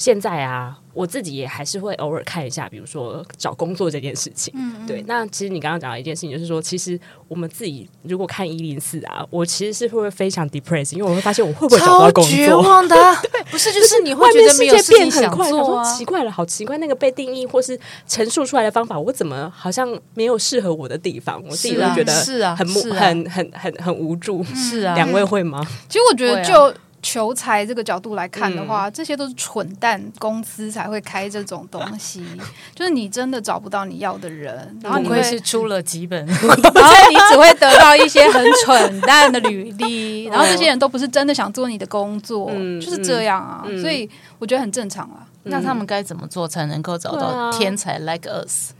[0.02, 4.52] 现在啊，我自己也还是会偶尔看一下，比如说找工作这件事情。
[4.56, 5.00] 嗯，对。
[5.06, 12.32] 那其实你刚刚讲到一件事情，就是说，其实我们自己如果看一零四啊，我其实是会非常 depressed，因为我会发现我会不会找不到工作？
[12.34, 21.40] 绝望的， 对，不是，就是你会觉得没有事情想做啊，奇怪了，好奇怪，那个被定义或是陈述出来的方法，我怎么好像没有适合我的地方？
[21.48, 24.42] 我自己会觉得是啊，很很很很很无助。
[24.52, 25.64] 是啊，两位会吗？
[25.88, 26.74] 其实我觉得就。
[27.02, 32.24] 求财这个角度来看的话，嗯、这些都是蠢蛋公司才会开这种东西。
[32.74, 43.64] 就是你真的找不到你要的人，然后你会是出了几本， 然后你只会得到一些很蠢蛋的履历，然后这些人都不是真的想做你的工作，嗯、就是这样啊。
[43.66, 45.26] 嗯、所以我觉得很正常啊。
[45.44, 48.70] 嗯、那他们该怎么做才能够找到天才？Like us，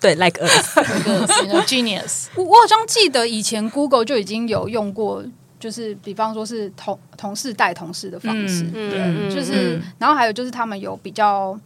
[0.00, 2.26] 对，Like us，genius。
[2.34, 5.22] 我我好像记得以前 Google 就已经有用过。
[5.66, 11.58] 就是比方说是同同事带同事的方式，嗯、对，嗯、就是，嗯、然后还有就是他们有比较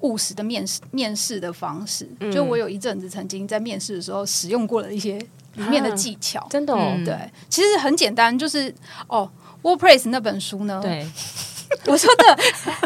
[0.00, 2.08] 务实的面试面试的方式。
[2.20, 5.18] 嗯、就我有一阵子曾经在面试的时候使用过了一些
[5.56, 7.14] 里面的技巧，真的，哦，对，
[7.50, 8.74] 其实很简单，就是
[9.06, 9.30] 哦
[9.62, 11.06] ，WordPress 那本书呢，对，
[11.84, 12.24] 我说的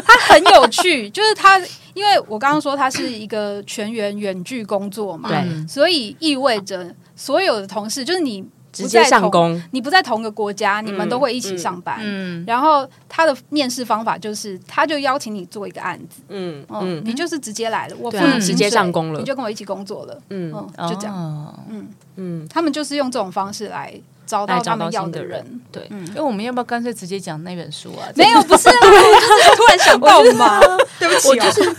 [0.03, 1.57] 它很有趣， 就是它，
[1.93, 8.45] 因为我刚刚说它是一个全员远距工作嘛，对，所以意味着所有的同事就是你。
[8.75, 11.97] 直接上工，你不在同个国家，你们都会一起上班。
[12.01, 16.21] 嗯，然后他的面试方法就是，他就邀请你做一个案子。
[16.29, 20.21] 嗯嗯，你就是直接来了，我付你直接上工了，你就跟我一起工作了。
[20.29, 20.51] 嗯，
[20.89, 21.65] 就这样。
[21.69, 23.93] 嗯嗯，他们就是用这种方式来
[24.25, 25.43] 找到他们要的人。
[25.71, 28.07] 对，因为我们要不要干脆直接讲那本书啊？
[28.15, 30.59] 没有，不是，突然想到嘛？
[30.99, 31.75] 对不起，我就是。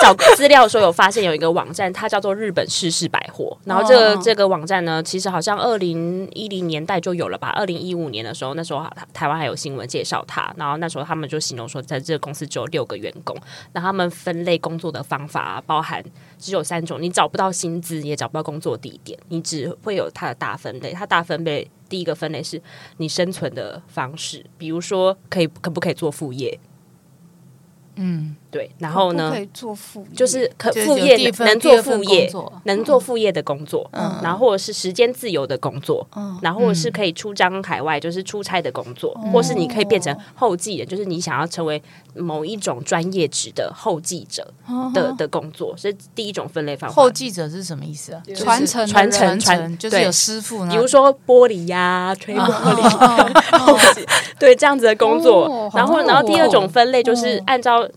[0.00, 3.56] 在找资料的时候，有发现有一个网站，它叫做日本世事百货。
[3.64, 7.48] 然后这个这个网站呢，其实好像二零一零年代就有了吧？
[7.50, 10.52] 二零一五年的时候，那时候台湾还有新闻介绍它。
[10.56, 13.36] 然后那时候他们就形容说，在这个公司只有六个员工。
[13.72, 16.02] 那他们分类工作的方法包含
[16.38, 20.92] 只有三种：你找不到薪资，也找不到工作地点，你只会有它的大分类。
[20.92, 22.60] 它大分类第一个分类是
[22.96, 26.58] 你生存的方式，比如说可以可不可以做副业？
[27.96, 28.36] 嗯。
[28.50, 29.30] 对，然后呢？
[29.32, 32.32] 可以做副业，就是可副业能做副业，
[32.64, 41.80] 能做副业的工作，嗯，然后或者是时间自由的工作，嗯，然后或者是可以出张海外，就是出差的工作，或是你可以变成后继人，就是你想要成为
[42.14, 44.52] 某一种专业职的后继者
[44.92, 46.96] 的的工作，是第一种分类方法。
[46.96, 48.22] 后继者是什么意思啊？
[48.34, 52.82] 传承，传承，传，就是有师傅，比如说玻璃呀、吹玻璃，
[53.58, 54.04] 后继，
[54.40, 55.70] 对这样子的工作。
[55.72, 57.88] 然后，然后第二种分类就是按照。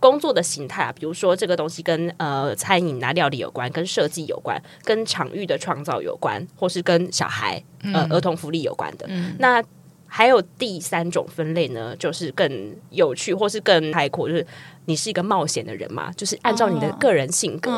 [0.00, 9.06] 工作的形态啊，比如说这个东西跟呃餐饮啊料理有关，跟设计有关，跟场域的创造有关，或是跟小孩呃儿童福利有关的。
[9.08, 9.62] 嗯、那
[10.10, 14.46] 还有第三种分类呢，就是更有趣或是更开阔，就是。
[14.86, 16.10] 你是一个冒险的人嘛？
[16.16, 17.70] 就是按照你的个人性格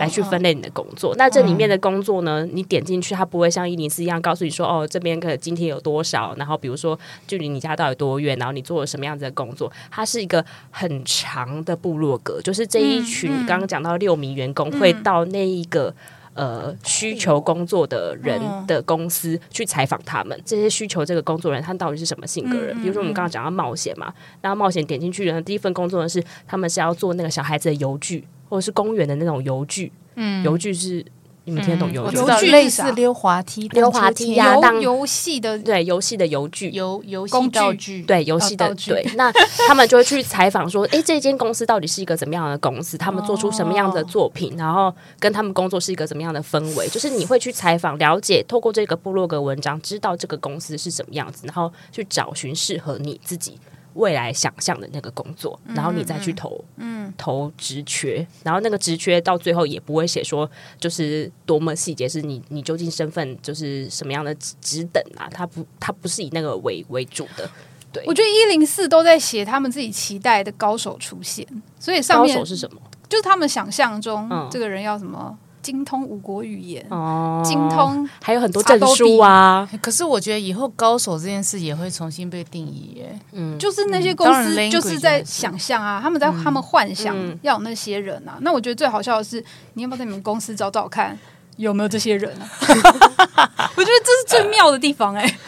[0.00, 1.14] 来去分类你的工作。
[1.16, 9.70] 那这里面的工作呢，你点进去，它不会像一零四一样告诉你说，哦，这边可能今天有多少，然后比如说距离你家到底多远，然后你做了什么样子的工作。
[9.92, 15.94] 它是一个很长的部落格，就是这一群刚刚讲到六名员工会到那一个
[16.36, 22.80] 呃需求工作的人的公司去采访他们，这些需求这个工作人他到底是什么性格人？
[22.80, 31.04] 比如说我们刚刚讲到冒险嘛，那冒险点进去的第一份工作呢是他们是要做那个小孩子的邮具，或者是公园的那种邮具，嗯，邮具是。
[31.46, 32.50] 你们听得懂游具？
[32.50, 39.08] 类似溜滑梯、溜滑梯呀，当游戏的对游戏的游具、游游戏道具，对游戏的对。
[39.14, 39.30] 那
[39.68, 42.98] 他们就会去采访说：“哎，这间公司到底是一个怎么样的公司？
[42.98, 44.56] 他们做出什么样的作品？
[44.56, 46.88] 然后跟他们工作是一个怎么样的氛围？
[46.88, 53.56] 就是你会去采访、了解，透过这个部落格文章，知道这个公司是什么样子，然后去找寻适合你自己。”
[53.96, 65.28] 未来想象的那个工作，然后你再去投，嗯，投职缺，然后那个职缺到最后也不会写说就是多么细节，是你你究竟身份就是什么样的职等啊？
[65.30, 67.48] 他不，他不是以那个为为主的。
[67.92, 71.46] 对，我觉得一零四都在写他们自己期待的高手出现，
[71.78, 72.80] 所以上面高手是什么？
[73.08, 75.38] 就是他们想象中这个人要什么。
[75.66, 79.68] 精通五国语言哦，精通还有很多证书啊。
[79.82, 83.18] 可是我觉得以后高手这件事也会重新被定义耶。
[83.32, 88.38] 嗯，就是那些公司就是在想象啊，他们在他们幻想要有那些人啊。
[88.42, 91.18] 那我觉得最好笑的是，你要不要在你们公司找找看
[91.56, 92.46] 有没有这些人啊？
[93.74, 95.38] 我觉得这是最妙的地方哎。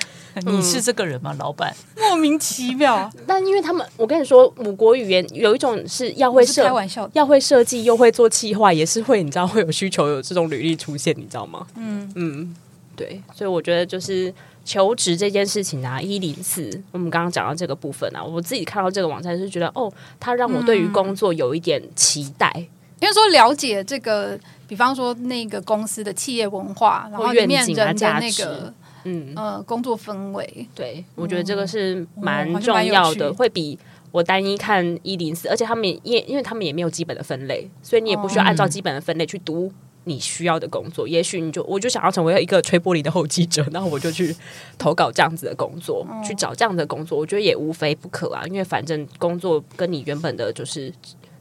[0.47, 1.75] 你是这个人吗，老板？
[1.99, 3.11] 莫名其妙。
[3.27, 11.67] 但因为他们，我跟你说，五国语言有一种是要会设，开玩笑，要会设计，又会做企划，也是会，你知道会有需求，有这种履历出现，你知道吗？
[11.77, 12.57] 嗯嗯，
[12.97, 13.21] 对。
[13.35, 14.33] 所以我觉得就是
[14.65, 22.67] 求职这件事情啊，一零四，我们刚刚讲到这个部分啊，我自己看到这个网站是觉得，哦，它让我对于工作有一点期待，嗯、
[23.01, 28.73] 因为说了解这个，比方说那个公司的企业文化，然后里面人的那个。
[29.11, 33.79] 嗯呃，工作氛围，对，我觉得这个是蛮重要的，会比
[34.11, 39.73] 我单一看一零四，而且他们也因因为他们也没有基本的分类，所以你也不需要按照基本的分类去读
[40.05, 41.07] 你需要的工作。
[41.07, 44.35] 也许你就我就想要成为一个吹玻璃的后记者， 然后我就去
[44.79, 48.43] 投稿这样子的工作，去找这样的工作，我觉得也无非不可啊。
[48.47, 50.93] 因为反正工作跟你原本的就是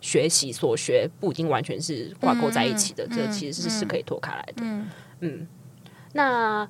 [0.02, 4.54] 学习所学不一定完全是挂钩在一起的，这其实是是可以脱开来的。
[4.58, 4.88] 嗯
[5.22, 5.48] 嗯，
[6.14, 6.68] 那。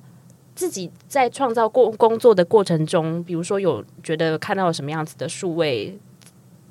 [0.58, 5.96] 自己在创造过工作的过程中，比如说有觉得看到什么样子的数位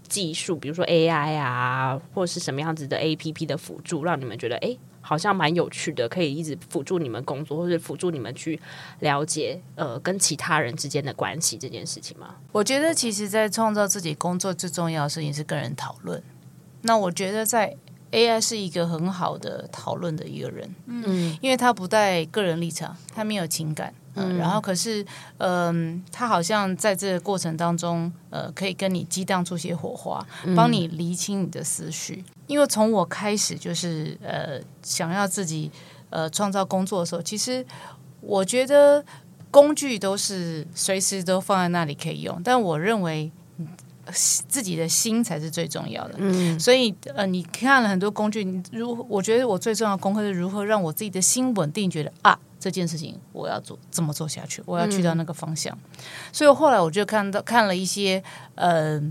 [0.09, 8.59] 技术，比如说 AI 啊，或者是什么样子的 APP 的辅助，让你们觉得哎，好像蛮有趣的，可以一直辅助你们工作，或者辅助你们去
[8.99, 12.35] 了解呃跟其他人之间的关系这件事情吗？
[12.51, 16.21] 我觉得其实，在创造自己工作最重要的事情是跟人讨论。
[16.81, 17.77] 那我觉得在。
[18.11, 25.05] AI 是一个很好的讨论的一个人，嗯，因为他不带个人立场，他没有情感，嗯，嗯然后可是，
[25.37, 32.23] 嗯、呃，他好像在这个过程当中，呃，可以跟你激荡出些火花，帮你厘清你的思绪。
[32.27, 35.69] 嗯、因为从我开始就是呃想要自己
[36.09, 37.65] 呃创造工作的时候，其实
[38.21, 39.03] 我觉得
[39.51, 43.31] 工具都是随时都放在那里可以用，但我认为。
[44.13, 55.75] 自己的心才是最重要的，嗯，所以呃，你看了很多工具，你如我觉得我最重要的功课是如何让我自己的心稳定，觉得啊，这件事情我要做，怎么做下去，我要去到那个方向。
[55.75, 55.99] 嗯、
[56.31, 58.23] 所以后来我就看到看了一些
[58.55, 59.01] 呃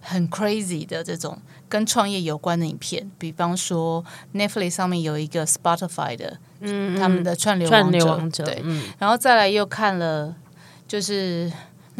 [0.00, 1.36] 很 crazy 的这种
[1.68, 10.36] 跟创业有关的影片，比方说 Netflix 上面有一个 Spotify 的，嗯，他们的串流串流王者，对，嗯、然后再来又看了
[10.86, 11.50] 就是。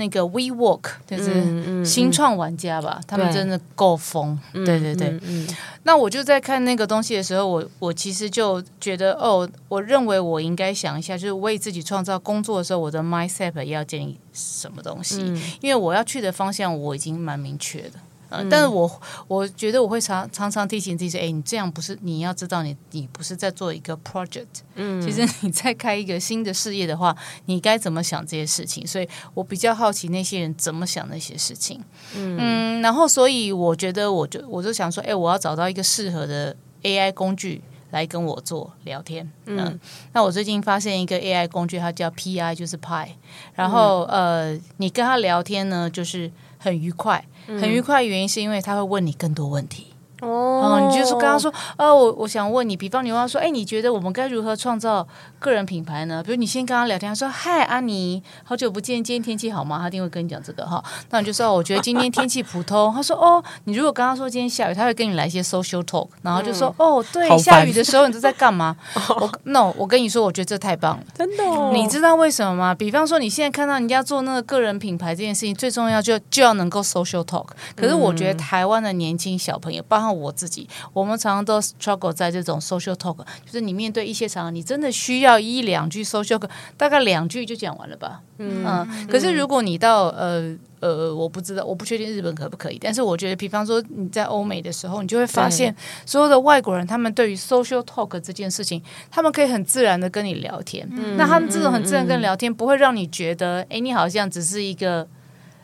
[0.00, 5.20] 那个 WeWork 就是新创玩家吧，嗯嗯嗯、他们真的够疯，对，对对。
[5.84, 17.92] 那我就在看那个东西的时候，我我其实就觉得，哦，我认为我应该想一下，就是为自己创造工作的时候，我的 mindset 要建立什么东西，嗯、因为我要去的方向我已经蛮明确的。
[18.30, 18.90] 嗯，但是我
[19.28, 27.14] 我觉得我会常常常提醒自己说，哎，你这样不是，你要知道你，你你不是在做一个 project，嗯，其实你在开一个新的事业的话，
[27.46, 28.86] 你该怎么想这些事情？
[28.86, 31.82] 所以我比较好奇那些人怎么想那些事情，
[32.14, 39.80] 嗯，嗯，然后所以我觉得我就我就想说，哎，我要找到一个适合的 AI 工具来跟我做聊天，嗯，嗯，
[40.12, 43.08] 那我最近发现一个 AI 工具，它叫 PI，就是 Pi，
[43.54, 47.24] 然后、嗯、呃，你跟他聊天呢，就是很愉快。
[47.46, 49.87] 很愉快的原因是因为他会问你更多问题
[50.20, 55.07] 哦，嗯，你就是刚刚说，哦，我我想问你，比方你问他说，哎，你觉得我们该如何创造
[55.40, 56.22] 个人品牌呢？
[56.22, 60.85] 比如你先跟他聊天，他说：“嗨，安妮，好久不见，今天天气好吗？”他一定会跟你讲这个哈。
[61.09, 68.76] 那你就说：“我觉得今天天气普通。”他说：“哦，你如果跟他说今天下雨，他会跟你来一些 social talk，然后就说：‘嗯、哦，对，下雨的时候你都在干嘛？’
[69.18, 71.70] 我 no，我跟你说，我觉得这太棒了，真的、哦。
[71.72, 72.74] 你知道为什么吗？
[72.74, 77.46] 比方说你现在看到人家做那个个人品牌这件事情，最重要就就要能够 social talk。
[77.74, 86.40] 可是我觉得台湾的年轻小朋友，包括我自己，我们常常都 struggle 在这种 social talk，就是你面对一些场合，你真的需要一两句 social，
[86.76, 88.20] 大概两句就讲完了吧。
[88.38, 95.74] 嗯，嗯，可是如果你到呃呃，我不知道，我不确定日本可不可以，但是我觉得，比方说你在欧美的时候，你就会发现
[96.06, 100.88] 所有的外国人，他们对于 social talk 这件事情，他们可以很自然的跟你聊天。
[100.90, 105.06] 嗯，那他们这种很自然跟你聊天，不会让你觉得，哎，你好像只是一个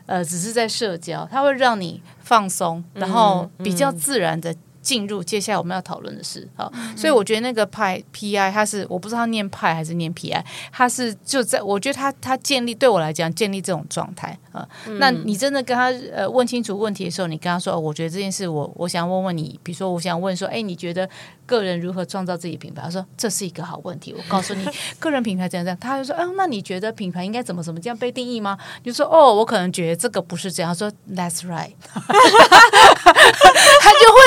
[0.05, 4.53] 呃，只是在社交，它会让你放松，然后比较自然的。
[4.87, 14.65] 进入接下来我们要讨论的事，好，所以我觉得那个派 PI 它是我不知道他念派还是念 PI，他是就在我觉得他他建立对我来讲建立这种状态啊，
[14.97, 21.09] 那你真的跟他呃问清楚问题的时候，你跟他说，哦，我觉得这件事我我想问问你，比如说我想问说，哎，你觉得
[21.45, 22.83] 个人如何创造自己品牌？
[22.83, 24.65] 他说这是一个好问题，我告诉你
[24.99, 28.57] 个人品牌怎样怎样，他就说，嗯，那你觉得品牌应该怎么怎么这样被定义吗？
[28.83, 30.71] 你就说，哦，我可能觉得这个不是这样。
[30.71, 34.19] 他说，That's right， 他就会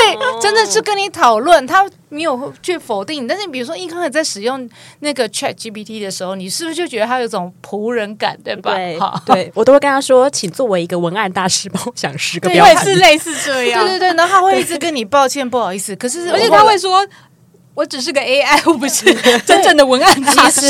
[0.65, 3.27] 的是跟你讨论，他没有去否定。
[3.27, 4.69] 但是你比如说一开始在使用
[4.99, 8.73] 那个 Chat GPT 的时候，你是不是就觉得他有种仆人感，对吧？
[8.75, 13.83] 对，对我都会跟他说，请作为一个文案大师帮我想十个标题，是类似这样。
[13.85, 15.95] 对对对，然后他会一直跟你抱歉，不好意思。
[15.95, 17.05] 可 是而且他会说，
[17.73, 19.05] 我只是个 AI，我不是
[19.45, 20.61] 真正的文案大师。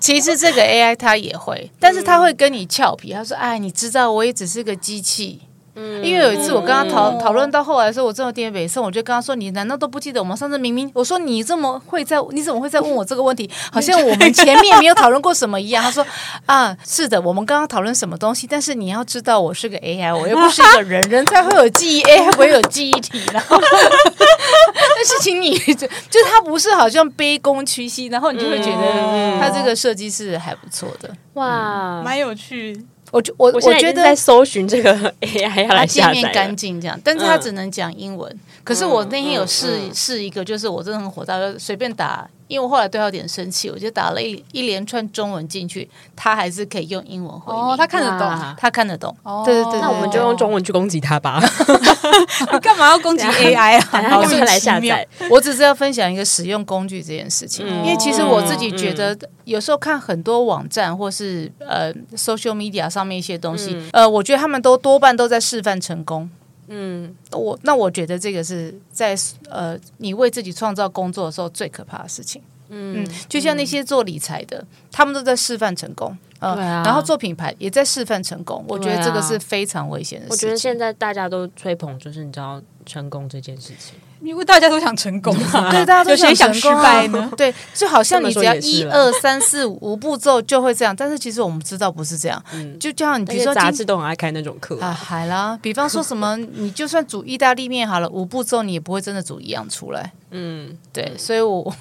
[0.00, 3.12] 其实这个 AI 他也会，但是他会跟你俏皮。
[3.12, 5.40] 他说：“哎，你知道，我也只是个机器。”
[5.78, 13.48] 嗯，因为有一次我跟他讨讨论到后来的时候，我真的有点北宋，我就跟他说：“你难道都不记得我们上次明明我说你这么会在，你怎么会在问我这个问题？
[13.70, 16.04] 好像我们前面没有讨论过什么一样。”他说
[16.46, 18.46] ：“啊，是的，我们刚刚讨论什么东西？
[18.46, 23.20] 但是你要知道，我是个 AI，我又不是一个人，人才会有记忆，AI 不会有记忆体。
[23.32, 32.82] 然 后但是请你就就他不是好像卑躬屈膝，然后你就会觉得他这个设计是还不错的，哇，蛮有趣。”
[33.12, 38.30] 我我我觉得在搜寻这个 AI 要来下载，界面干净这样，但是他只能讲英文。
[38.32, 42.28] 嗯、可是我那天有试试、一个，就是我真的很火大，就随便打。
[42.48, 47.60] 因为我后来对他有点生气，我就打了一一连串中文进去，他还是可以用英文回应。
[47.60, 49.14] 哦，他看得懂，他看得懂。
[49.22, 51.40] 哦，对对对，那我们就用中文去攻击他吧。
[52.52, 54.02] 你干嘛要攻击 AI 啊？
[54.10, 55.06] 好，就来下载。
[55.30, 66.30] 我只是要分享一个使用工具这件事情，因为其实我自己觉得，有时候看很多网站或是呃 social media 上面一些东西，呃，我觉得他们都多半都在示范成功。
[66.68, 69.16] 嗯，我那我觉得这个是在
[69.48, 72.42] 呃，你为自己创造工作的时候最可怕的事情。
[72.68, 76.16] 嗯，嗯，就像那些做理财的，嗯、他们都在示范成功。
[76.38, 78.62] 呃、对啊，然后做品牌也在示范成功。
[78.68, 80.34] 我觉得这个是非常危险的事情。
[80.34, 83.94] 我觉得现在大家都吹捧，就是你知道成功这件事情。
[84.20, 85.34] 因为大家都想成功，
[85.70, 86.72] 对， 大家都想成功
[87.12, 87.30] 呢。
[87.36, 92.42] 对，就好像你只要一二三四五步骤就会这样，但是其实我们知道不是这样。
[92.52, 100.12] 嗯，就这样，你比如说杂志都很爱开那种课啊，海啦，比方说什么，你就算煮意大利面好了，五步骤你也不会真的煮一样出来。
[100.30, 101.74] 嗯，对，所以我。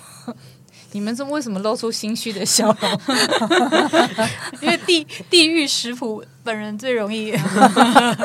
[0.92, 2.92] 你们这为什么露出心虚的笑容？
[4.62, 7.34] 因为地地狱食谱本人最容易。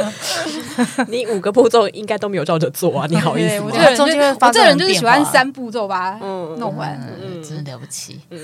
[1.08, 3.06] 你五个步骤应该都没有照着做啊！
[3.10, 3.66] 你好意思吗？
[3.66, 6.18] 我这个人就我这人就是喜欢三步骤把它
[6.58, 8.20] 弄完，嗯，真的了不起。
[8.30, 8.40] 嗯，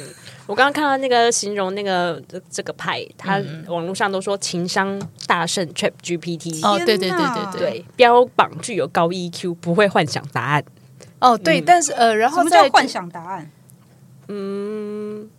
[0.47, 6.67] 我刚刚看到那个形容那个这个派，他网络上都说情商大胜 Chat GPT。
[6.67, 7.19] 哦，对对对
[7.53, 10.65] 对对，标榜具有高 EQ，不会幻想答案。
[11.21, 13.51] 哦，对，但是呃，然后什么叫幻想答案？
[14.29, 15.31] 嗯，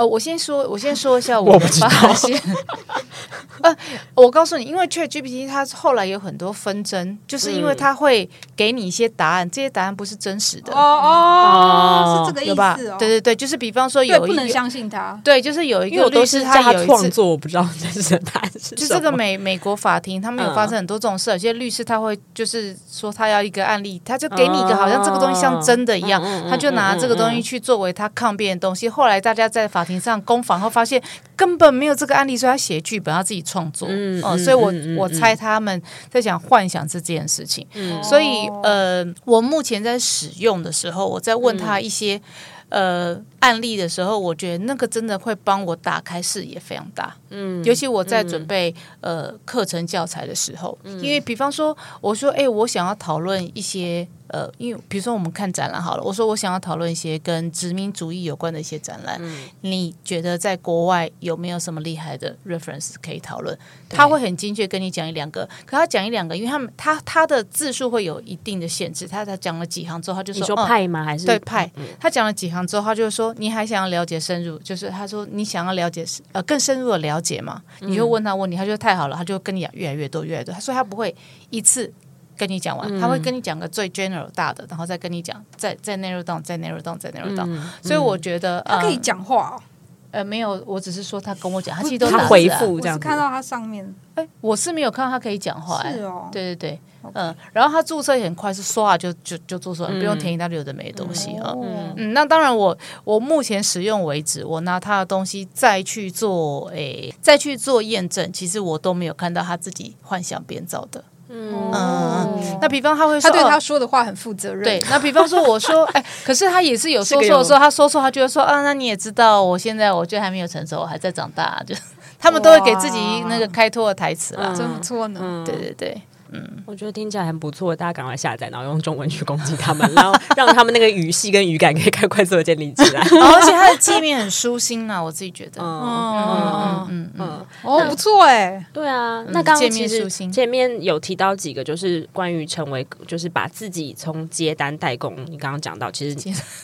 [0.00, 2.40] 呃，我先说，我先说一下我的发现。
[3.60, 3.76] 呃，
[4.14, 10.72] 我告诉你，因为 ChatGPT 它后来有很多纷争，就是因为它会给你一些答案，这些答案不是真实的。
[10.72, 12.96] 哦哦，是这个意思哦。
[12.98, 15.20] 对对对，就是比方说有一不能相信他。
[15.22, 18.74] 对，就是有一个律师他有创作，我不知道真实的答案是。
[18.74, 28.88] 就这个美美国法庭，他们有发生很多这种事，有些律师他会就是说他要一个案例，他就给你一个好像这个东西像真的一样，他就拿这个东西去作为他抗辩的东西。
[28.88, 31.02] 后来大家在法庭上攻防后发现
[31.34, 33.40] 根本没有这个案例，所以他写剧本，他自己。
[33.50, 42.20] 创作，嗯，哦，所以我我猜他们在讲幻想这件事情，嗯，所以呃，我目前在使用的时候，我在问他一些
[42.68, 54.06] 呃案例的时候，我觉得那个真的会帮我打开视野非常大，嗯，尤其我在准备呃课程教材的时候，因为比方说我说，哎，我想要讨论一些。
[54.32, 63.58] 呃，因为比如说我们看展览好了，我说我想要讨论一些跟殖民主义有关的一些展览，嗯、你觉得在国外有没有什么厉害的 reference 可以讨论？
[63.88, 71.02] 他会很精确跟你讲一两个，可他讲一两个，因为他们他他的字数会有一定的限制，他他讲了几行之后，他就说，你说派吗？
[71.02, 71.68] 还是对派？
[71.98, 77.62] 他讲了几行之后，他就说你还想要了解深入，就是他说你想要了解呃更深入的了解嘛？
[77.80, 81.14] 你就问他问题，他就太好了，他就跟你讲越来越多越来越多，所以他不会
[81.50, 81.92] 一次。
[82.36, 87.54] 跟你讲完，他会跟你讲个最 general 大的，然后再跟你讲，再再 narrow down，再 narrow down，再 narrow down。
[87.82, 89.62] 所以我觉得他可以讲话哦。
[90.10, 92.98] 呃，没有，我只是说他跟我讲，他其实都他回复这样。
[92.98, 95.82] 看到他上面，哎，我是没有看到他可以讲话。
[95.90, 96.80] 是哦，对对对，
[97.14, 101.54] 嗯，然后他注册也很快，是刷就就就注册，不用填一大堆有的没的东西啊。
[101.96, 111.04] 嗯，那当然，我我目前使用为止，我拿他的东西再去做，哎，再去做验证，其实我都没有看到他自己幻想编造的。
[111.32, 114.64] 嗯，嗯，那比方他会说，他对他说的话很负责任。
[114.64, 121.74] 对，那比方说我说， 哎，可是他也是有说错的时候，他说错，他就会说啊，那你也知道，我现在我觉得还没有成熟，我还在长大，就
[122.18, 125.44] 他们都会给自己那个开脱的台词啦，真不错呢。
[125.46, 126.02] 对对对。
[126.32, 133.00] 嗯，我觉得听起来很不错，大家赶快下载，然后用中文去攻击他们，然后让他们那个语系跟语感可以快快速的建立起来。
[133.10, 135.60] 而且它的界面很舒心呐，我自己觉得。
[135.60, 138.64] 嗯嗯嗯嗯，哦，不错哎。
[138.72, 146.14] 对啊，那刚刚其实前面有提到几个，就是关于成为，就是把自己从接单代工，你刚刚讲到，其实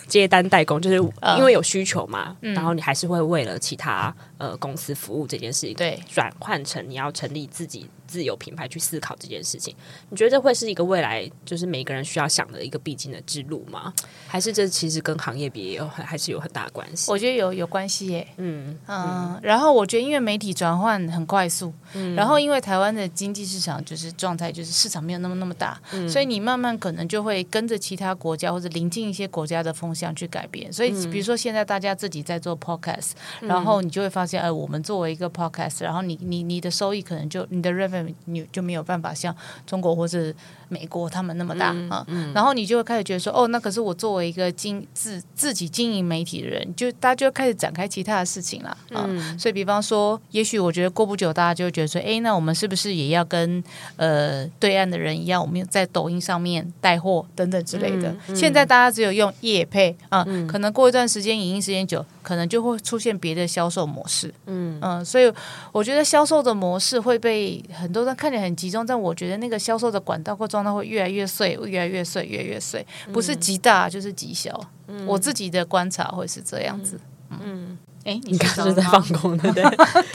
[0.06, 0.96] 接单代工就是
[1.36, 7.88] 因为有需求嘛，然后你还是会为了其他呃公司服务这件事情，对，转换成你要成立自己。
[8.06, 9.74] 自有品牌去思考这件事情，
[10.10, 13.92] 你觉得这会是一个未来就是每个人需要想的一个必经的之路吗？
[14.28, 17.10] 还是这其实跟行业别也有还是有很大关系？
[17.10, 18.28] 我觉得有有关系耶。
[18.36, 30.72] 嗯嗯，然后我觉得因为媒体转换很快速，嗯，然后因为台湾的经济市场就是状态就是市场没有那么那么大，嗯，所以你慢慢可能就会跟着其他国家或者临近一些国家的风向去改变。
[30.72, 39.34] 所以比如说现在大家自己在做 podcast，然后你就会发现，哎，我们作为一个 podcast，然后你你你的收益可能就你的 revenue 你就没有办法像
[39.64, 40.34] 中国或是
[40.68, 49.08] 美国他们那么大啊，然后你就会开始觉得说，哦，那可是我作为一个经自自己经营媒体的人，就大家就开始展开其他的事情了啊。
[49.38, 53.64] 所以，比方说，也许我觉得过不久，大家就会觉得说，哎，那我们是不是也要跟
[53.96, 58.14] 呃对岸的人一样，我们在抖音上面带货等等之类的？
[58.34, 64.32] 现在大家只有用业配啊，可能过一段时间，影音时间久，可能就会出现别的销售模式。
[64.44, 65.32] 嗯嗯，所以
[65.72, 68.26] 我觉得销售的模式会被很多人看。
[68.26, 74.58] 看起来很集中，但我觉得那个销售的管道或状态会越来越碎，越来越碎，越来越碎，不是极大就是极小。
[74.88, 76.98] 嗯、我自己的观察会是这样子。
[77.44, 77.76] 嗯，
[78.06, 79.62] 哎、嗯，你刚刚是在 放空，对不对？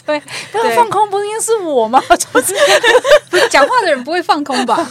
[0.05, 0.21] 对，
[0.51, 2.01] 刚刚放空不应该是我吗？
[2.09, 2.55] 就是
[3.49, 4.87] 讲话的人不会放空吧？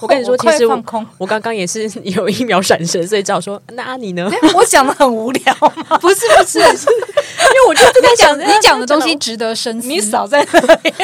[0.00, 4.30] 我跟你说，其实放空，我刚刚也是有一秒闪神，所以只好说，那你呢？
[4.54, 5.54] 我讲的很无聊
[5.88, 5.98] 吗？
[5.98, 9.86] 不是，不是，因为我觉得你讲你讲的东西值得深思。
[9.86, 10.94] 你少在那里。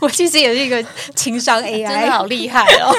[0.00, 0.82] 我其实也是一个
[1.14, 2.92] 情商 AI，真的好厉害哦！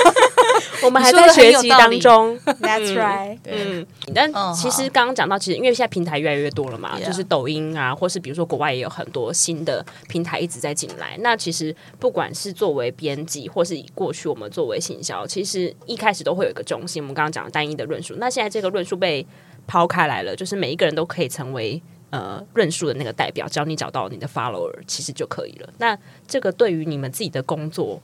[0.81, 3.37] 我们还在学习当中，That's right。
[3.45, 11.17] 嗯，但其实刚刚讲到，其实因为现在平台越来越多了嘛，就是抖音啊，或是比如说国外也有很多新的平台一直在进来。
[11.19, 17.01] 那其实不管是作为编辑，或是以过去我们作为行销，其实一开始都会有一个中心。
[17.01, 19.25] 我们刚刚讲的单一的论述，那现在这个论述被
[19.67, 21.81] 抛开来了，就是每一个人都可以成为。
[22.11, 25.73] 呃，论述的那个代表，只要你找到你的 follower，其实就可以了。
[25.79, 28.01] 那这个对于你们自己的工作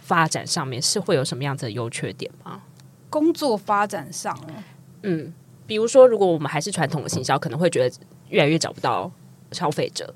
[0.00, 2.62] 发展上面，是会有什么样子的优缺点吗？
[3.10, 4.36] 工作发展上，
[5.02, 5.32] 嗯，
[5.66, 7.96] 比如说，如果我们还是传统的行销，可能会觉得
[8.28, 9.10] 越来越找不到
[9.52, 10.14] 消费者。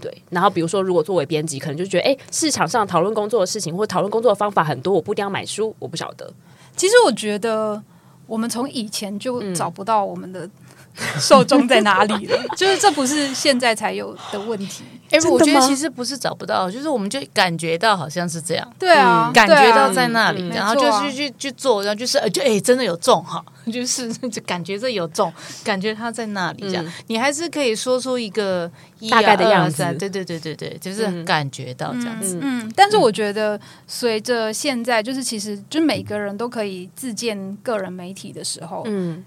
[0.00, 6.28] 对，然后比如说，如果作为编辑，可能就觉得，哎，市场上讨论工作的事情，或讨论工作的方法很多，我不一定要买书，我不晓得。
[6.76, 7.80] 其实我觉得，
[8.26, 10.50] 我们从以前就找不到我们的、嗯。
[11.18, 12.38] 受众在哪里了？
[12.56, 14.84] 就是这不是现在才有的问题。
[15.10, 18.74] 哎，我觉得其实不是找不到，就是我们就感觉到好像是这样。
[18.78, 25.30] 对啊，感觉到在那里，然后就去去去做，然后就是就哎，真的有中哈， 就是就感觉这有中，
[25.62, 26.92] 感觉它在那里这样。
[27.08, 28.70] 你还是可以说出一个
[29.10, 29.84] 大概的样子。
[29.98, 32.38] 对对对对对，就是感觉到这样子。
[32.40, 39.22] 嗯，但是我觉得随着现在，就是其实就每个人都可以自建个人媒体的时候，嗯。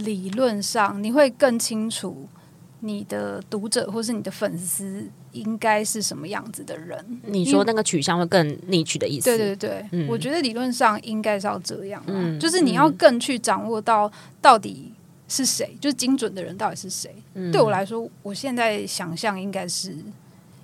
[0.00, 2.28] 理论上，你会更清楚
[2.80, 7.20] 你的读者或是你的粉丝应该是什么样子的人。
[7.26, 9.24] 你说那个取向会更 niche 的意思？
[9.24, 14.92] 对对对，嗯、我觉得理论上应该是要这样，嗯、就是你要更去掌握到到底
[15.28, 17.14] 是谁，就是精准的人到底是谁。
[17.34, 19.96] 嗯、对我来说，我现在想象应该是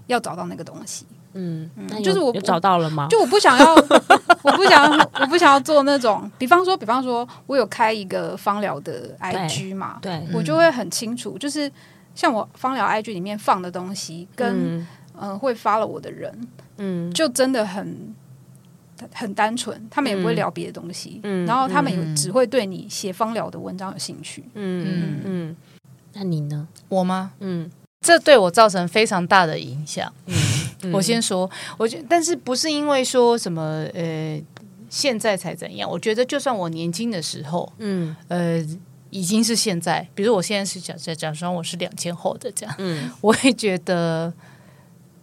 [0.06, 1.06] 要找到那个东西。
[1.34, 3.06] 嗯，嗯就是我找到了吗？
[3.10, 3.74] 就我不想要，
[4.42, 11.70] 我不想要，我不想要做那种，比方说，比方说，我有开一个芳疗的 IG 嘛，对，对我就会很清楚，就是
[12.14, 14.86] 像我芳疗 IG 里面放的东西，跟嗯、
[15.18, 16.32] 呃、会 follow 我的人，
[16.78, 18.14] 嗯，就真的很
[19.14, 25.56] 很单纯，他们也不会聊别的东西，嗯，然后他们也只会对你写芳疗的文章有兴趣，嗯嗯嗯。
[26.14, 26.66] 那你呢？
[26.88, 27.32] 我吗？
[27.38, 27.70] 嗯，
[28.00, 30.34] 这对我造成非常大的影响，嗯。
[30.92, 34.40] 我先说，我觉，但是不是因为说什么呃，
[34.88, 35.90] 现在才怎样？
[35.90, 38.64] 我觉得就算我年轻的时候，嗯，呃，
[39.10, 40.06] 已经是现在。
[40.14, 44.32] 比如我现在是假设假装我是两千后的这样，嗯，我会觉得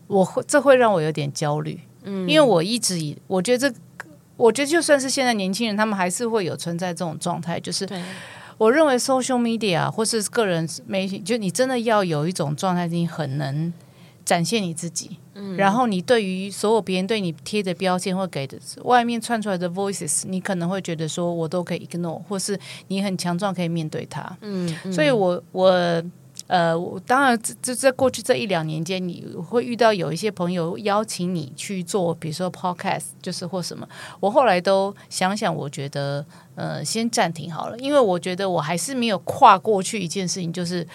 [0.08, 3.76] 我会这会让我有点焦虑，嗯，因为我一直以我觉得这，
[4.36, 7.88] 我觉得就算是现在年轻人，他们还是会有存在这种状态，就是
[8.58, 13.74] 我认为 social media 或是个人媒体，就你真的要有一种状态，你很能
[14.26, 15.18] 展现你自己。
[15.58, 22.58] 然后你对于所有别人对你贴的标签或给的外面窜出来的 voices，你可能会觉得说我都可以 ignore，或是
[22.88, 24.22] 你很强壮可以面对它。
[24.40, 26.04] 嗯，嗯，所以我我
[26.48, 33.88] 呃，我当然这在过去这一两年间，你会遇到有一些朋友邀请你去做，比如说 podcast，就是或什么。
[34.20, 36.26] 我后来都想想，我觉得
[36.56, 40.88] 呃，先暂停好了，因为我觉得我还是没有跨过去一件事情，就是。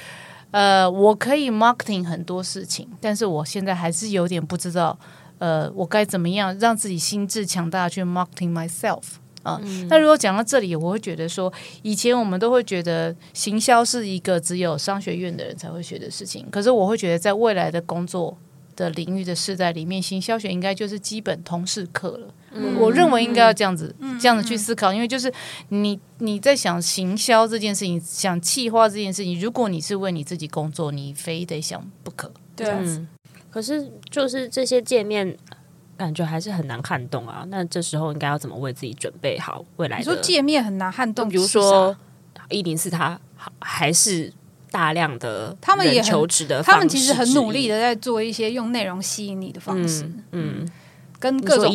[0.51, 4.99] 呃，我可以 marketing 很多事情，但是我现在还是有点不知道，
[5.39, 9.03] 呃，我该怎么样让自己心智强大去 marketing myself
[9.43, 9.61] 啊、呃？
[9.63, 18.37] 嗯、那如果讲到这里，我会觉得说，以前我们都会觉得行销是一个只有商学院的人才会学的事情，可是我会觉得在未来的工作
[18.75, 22.35] 的领域的时代里面，行销学应该就是基本通识课了。
[22.53, 25.33] 嗯、我认为应该要这样子，嗯、这样子去思考，嗯、因为就是
[25.69, 32.33] 你你在想行销这件事情，想企划这件事情，如果你是为你自己工作，你非得想不可。
[32.57, 33.09] 对，嗯、
[33.51, 35.37] 可是就是这些界面，
[35.97, 37.45] 感觉还是很难撼动啊。
[37.49, 40.05] 那这时候应该要怎么为自己准备好未来的？
[40.05, 41.97] 你说界面很难撼动，比如说
[42.49, 43.19] 一零四，他
[43.61, 44.33] 还是
[44.73, 50.03] 大量的他们也求职的，他们其实很努力的在做一些用内容吸引你的方式。
[50.33, 50.65] 嗯。
[50.65, 50.71] 嗯
[51.21, 51.73] 跟各种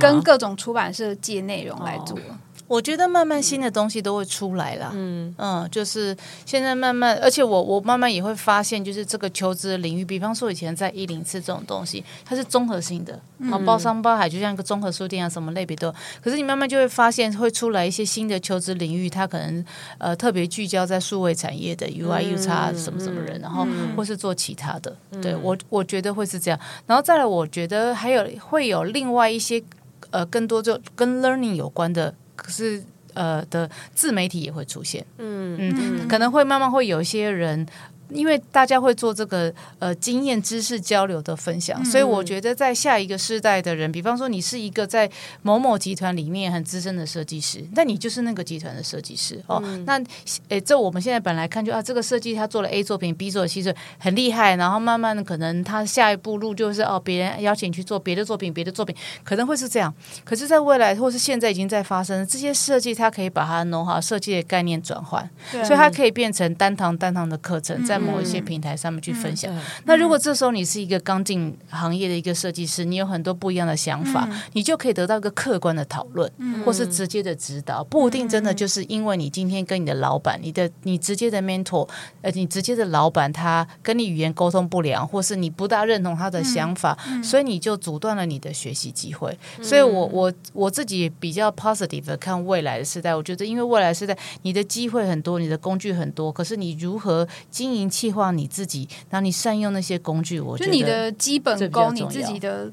[0.00, 2.16] 跟各种出版社借内容来做。
[2.16, 13.20] 哦我觉得慢慢新的东西都会出来了，嗯嗯，就是现在慢慢，而且我我慢慢也会发现，就是这个求职的领域，比方说以前在一零四这种东西，它是综合性的，
[13.52, 15.94] 啊，包山包海，就像一个综合书店啊，什么类别都。
[16.20, 19.64] 可是你慢慢就会发现，会出来一些新的求职领域，它可能
[19.98, 24.96] 呃特别聚焦在数位产业的 UI、U 叉什么什么人，然后或是做其他的。
[25.22, 29.62] 对我我觉得会是这样，然后再来，我觉得还有会有另外一些
[30.10, 32.12] 呃更多就跟 learning 有关的。
[32.36, 32.82] 可是，
[33.14, 37.66] 呃的自媒体也会出现，嗯嗯，可能会慢慢会有一些人。
[38.10, 45.10] 因为大家会做这个呃经验知识交流的分享，嗯、所以我觉得在下一个世代的人，比方说你是一个在
[45.42, 49.60] 某某集团里面很资深的设计师，那你就是那个集团的设计师哦。
[49.64, 50.00] 嗯、那
[50.48, 58.94] 诶，这我们现在本来看就啊，这个设计他做了 A 作品，B 做了 C 作品很厉害，然后慢慢的可能他下一步路就是哦，别人邀请你去做别的作品，别的作品
[59.24, 59.92] 可能会是这样。
[60.24, 67.95] 可是，在未来或是现在已经在发生这些设计，他可以把它弄好设计的概念转换，所以它可以变成单堂单堂的课程在。
[67.96, 69.52] 在某一些平台上面去分享。
[69.84, 77.82] 那如果这时候你是一个刚进行业的一个设计师，你有很多不一样的想法，嗯、你就可以得到一个客观的讨论，嗯、或是直接的指导。
[77.84, 81.88] 不一定真的就是因为你今天跟你的老板，你的你直接的 mentor，
[82.20, 89.36] 呃，你直接的老板他跟你语言沟通不良，或是你不大认同他的想法，所以你就阻断了你的学习机会。
[89.58, 98.30] 嗯、所以我我我自己比较 positive 的看未来的时代，我觉得因为未来时代你的机会很多，你的工具很多，可是你如何经营企划？
[98.30, 102.70] 你自己，然后你善用那些工具，我觉得就你的基本功，你自己的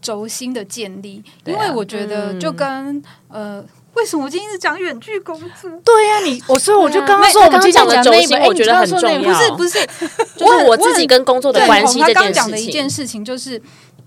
[0.00, 1.22] 轴心的建立。
[1.44, 3.64] 因为我觉得，就跟呃，
[3.94, 5.70] 为什么我今天是讲远距工作？
[5.84, 9.22] 对呀，你我所以我就刚刚说我们今天讲的轴心，我觉得很重要。
[9.22, 9.86] 不是不是，
[10.36, 11.98] 就是我自己跟工作的关系。
[12.00, 13.60] 他刚讲的一件事情，就是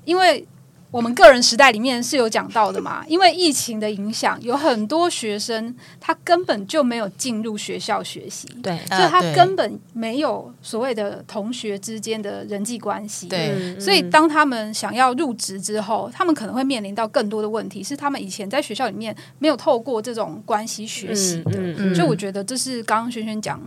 [0.06, 0.48] 因为。
[0.94, 3.04] 我们个人时代里面是有讲到的嘛？
[3.10, 13.76] 因为疫情的影响，有很多学生他根本就没有进入学校学习，对，所以他根本没有所谓的同学之间的人际关系，对。
[13.80, 21.52] 所以当他们想要入职之后，他们可能会面临到更多的问题，是他们以前在学校里面没有透过这种关系学习的。
[21.56, 23.60] 嗯嗯嗯、所以我觉得这是刚刚轩轩讲，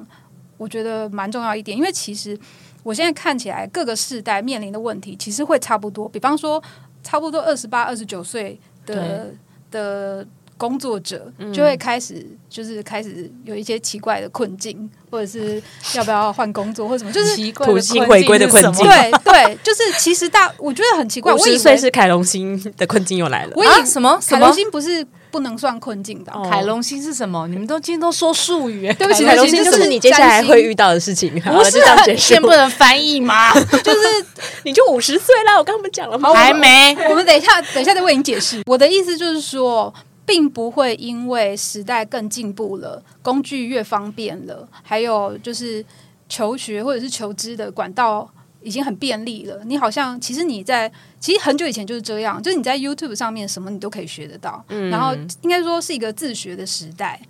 [0.56, 2.38] 我觉得蛮重要一点，因为其实
[2.84, 6.62] 我现在看起来各个世代面临的问题其实会差不多，比方说。
[7.06, 9.32] 差不多二十八、二十九岁的
[9.70, 10.26] 的
[10.56, 15.62] 工作者就会开始，就是开始有一些奇怪的困境，或者是
[15.94, 18.84] 要不要换工作，或什么，就是土星回归的困境。
[18.84, 21.32] 对对，就是其实大我觉得很奇怪。
[21.32, 23.52] 五十岁是凯龙星的困境又来了。
[23.54, 24.18] 我以为什么？
[24.26, 26.32] 凯龙星不是不能算困境的。
[26.50, 27.46] 凯龙星是什么？
[27.48, 28.90] 你们都今天都说术语。
[28.94, 31.30] 对不起，凯龙星就是你接下来会遇到的事情。
[31.40, 33.52] 不是，先不能翻译吗？
[33.84, 34.24] 就是
[34.64, 36.32] 你就五十岁了，我刚刚不讲了吗？
[36.32, 36.96] 还没。
[37.10, 38.62] 我们等一下，等一下再为你解释。
[38.66, 39.92] 我的意思就是说。
[40.28, 45.84] 并不会因为时代更进步了，工具越方便了，还有就是
[46.28, 48.28] 求学或者是求知的管道
[48.66, 49.62] 已经很便利了。
[49.64, 50.90] 你好像其实你在
[51.20, 54.64] 其实很久以前就是这样，就是你在 YouTube 上面什么你都可以学得到。
[54.68, 57.20] 嗯，然后应该说是一个自学的时代。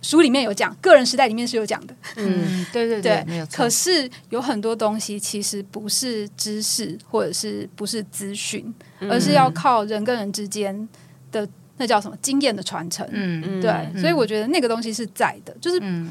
[0.00, 1.94] 书里面有讲，个人时代里面是有讲的。
[2.16, 3.46] 嗯， 对对对。
[3.52, 10.88] 可是有很多东西其实不是知识或者是不是资讯，而是要靠人跟人之间
[11.30, 11.46] 的。
[11.80, 13.08] 那叫什么经验的传承？
[13.12, 16.10] 嗯，对，嗯、所以我觉得那个东西是在的，就是，嗯、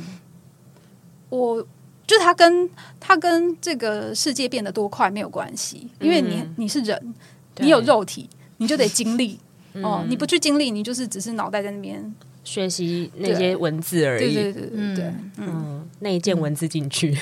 [1.27, 1.67] 我
[2.07, 7.13] 就是他跟他跟这个世界变得多快没有关系，因为你你是人，
[7.57, 8.27] 你有肉体，
[8.57, 9.37] 你就得经历。
[9.83, 17.15] 哦，你不去经历，你就是只是脑袋在那边学习那些文字而已，对对对对对，嗯，那一件文字进去，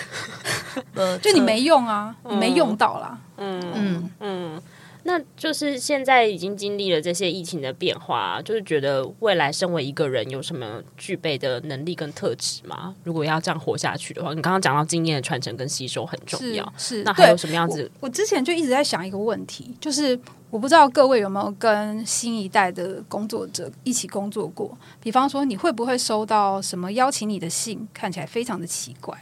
[1.21, 4.09] 就你没用啊，你没用到啦，嗯嗯。
[4.21, 4.61] 嗯。
[5.07, 12.95] 那就是现在已经经历了这些疫情的变化，就是觉得未来身为一个人有什么具备的能力跟特质吗？
[13.03, 18.07] 如果要这样活下去的话，你刚刚讲到经验的传承跟吸收很重要，是，是那还有什么样子我？
[18.07, 29.15] 我之前就一直在想一个问题，就是我不知道各位有没有跟新一代的工作者一起工作过，比方说你会不会收到什么邀请你的信，看起来非常的奇怪。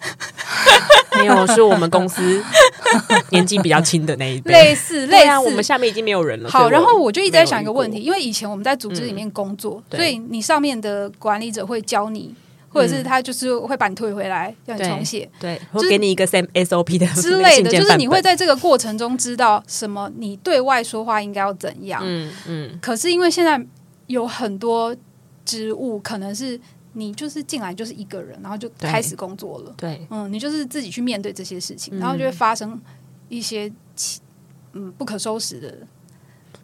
[1.16, 2.42] 没有，是我们公司
[3.30, 6.50] 年纪比较轻的那一辈，类似类似，我们下面已经没有人了。
[6.50, 12.32] 好，然后我就一直在想一个问题，因为以前我们在组织里面工作，所以你上面的管理者会教你，
[12.68, 22.00] 或者是他就是会把你退回来，让你重写，对，会给你一个 SOP 的之类的，就是你会在这个过程中知道什么，你对外说话应该要怎样。
[22.04, 22.78] 嗯嗯。
[22.80, 23.60] 可是因为现在
[24.06, 24.94] 有很多
[25.44, 26.60] 职务可能是。
[26.92, 29.74] 你就是进来就是一个人，然后就开始工作了。
[29.76, 32.80] 对，嗯，你就是自己去面对这些事情，嗯、然后就会发生
[33.28, 33.70] 一些
[34.72, 35.86] 嗯不可收拾的。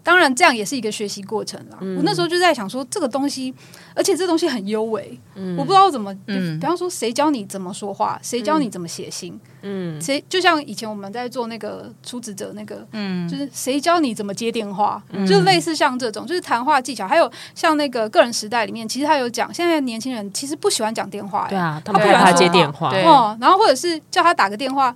[0.05, 1.79] 当然，这样也是一个学习过程啦。
[1.81, 3.53] 嗯、我那时候就在想说，这个东西，
[3.95, 6.15] 而且这东西很优美，嗯、我不知道怎么。
[6.27, 8.21] 嗯、比方说，谁教你怎么说话？
[8.23, 9.41] 谁教你怎么写信？
[9.63, 15.03] 嗯，谁就像以前我们在做那个出职者那个，嗯，就是谁教你怎么接电话？
[15.09, 17.09] 嗯、就类似像这种，就是谈话技巧。
[17.09, 24.95] 还有像那个个人时代里面，其实他有讲，现在年轻人其实不喜欢讲电话，对啊，他不喜欢接电话，哦，然后或者是叫他打个电话。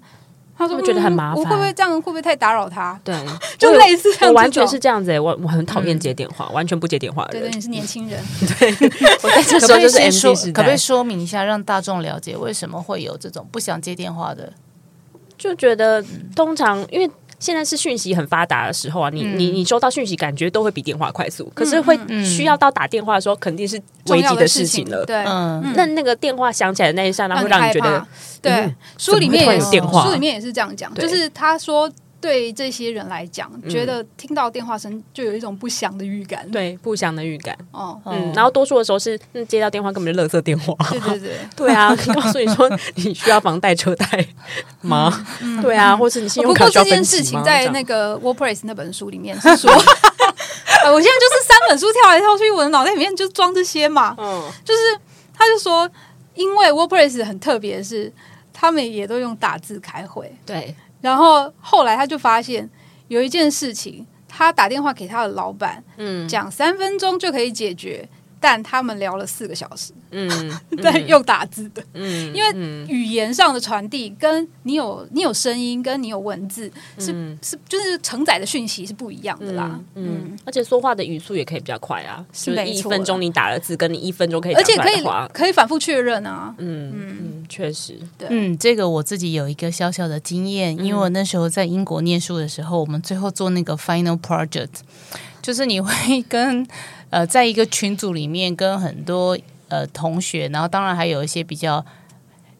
[0.58, 1.92] 他说：“觉得很麻烦，我会不会这样？
[1.92, 2.98] 会不会太打扰他？
[3.04, 3.14] 对，
[3.56, 5.12] 就类似这样，我完全是这样子。
[5.12, 7.42] 哎，我我很讨厌接电话，完全不接电话的人。
[7.42, 8.20] 对对，你是年轻人。
[8.58, 8.70] 对，
[9.22, 10.60] 我在这时候就是 MC 时代。
[10.60, 14.52] 可不可以说明一下，让大众了解为什么会有这种不想接电话的？
[15.38, 16.04] 就觉得
[16.34, 21.50] 通常因为。”现在是讯息很发达的时候啊，你你你收到讯息，感觉都会比电话快速。
[21.54, 25.04] 可是会需要到打电话的时候，肯定是危急的事情了。
[25.04, 28.06] 对，嗯，那那个电话响起来的那一刹那，会让你觉得，
[28.42, 31.90] 对，书里面也电话，书里面也是这样讲，就是他说。
[32.20, 37.56] 对这些人来讲，觉得听到电话声就有一种不祥的预感，对，不祥的预感。
[37.70, 44.26] 哦，嗯，然后多数的时候是接到电话根本就垃圾电话，对对对，对 啊，告诉你说你需要房贷车贷
[44.80, 45.26] 吗？
[45.62, 47.22] 对啊，或是你信用卡需要分期吗？
[47.22, 54.16] 不过这件事情在那个 WordPress 那本书里面是说， 我现在就是三本书跳来跳去，我的脑袋里面就装这些嘛。
[54.18, 54.80] 嗯，就是
[55.32, 55.88] 他就说，
[56.34, 58.12] 因为 WordPress 很特别的是，
[58.52, 60.74] 他们也都用打字开会，对。
[61.00, 62.68] 然后后来他就发现
[63.08, 68.08] 有一件事情，他打电话给他的老板，嗯，讲三分钟就可以解决。
[68.40, 70.28] 但他们聊了四个小时，嗯，
[70.76, 77.06] 对，用打字的，嗯，因为语言上的传递，跟你有你有声音，跟你有文字，是
[77.42, 94.68] 是就是承载的讯息是不一样的啦，嗯，而且说话的语速也可以比较快啊，就是一分钟你打了字，跟你一分钟可以，而且可以可以反复确认啊，嗯嗯，确实，对，嗯，这个我自己有一个小小的经验，因为我那时候在英国念书的时候，我们最后做那个 final project，
[95.42, 96.66] 就是你会跟。
[97.10, 99.38] 呃，在一个群组里面跟很多
[99.68, 101.84] 呃同学，然后当然还有一些比较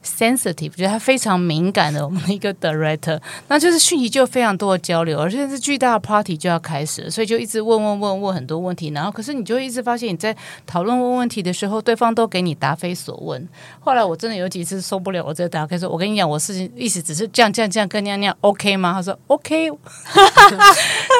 [0.09, 10.35] sensitive，觉得他非常敏感的我们的一个 director，那就是讯息就非常多的交流，而且是巨大的 party 就要开始了，所以就一直问问问问很多问题，然后可是你就一直发现你在
[10.67, 13.49] 讨论问问题的时候，对方都给你答非所问。
[13.81, 19.71] 后来我真的有几次受不了，我直接打开说：“我跟你讲，我事情意思只是这样这样这样跟那样那样，OK 吗？”他说：“OK。”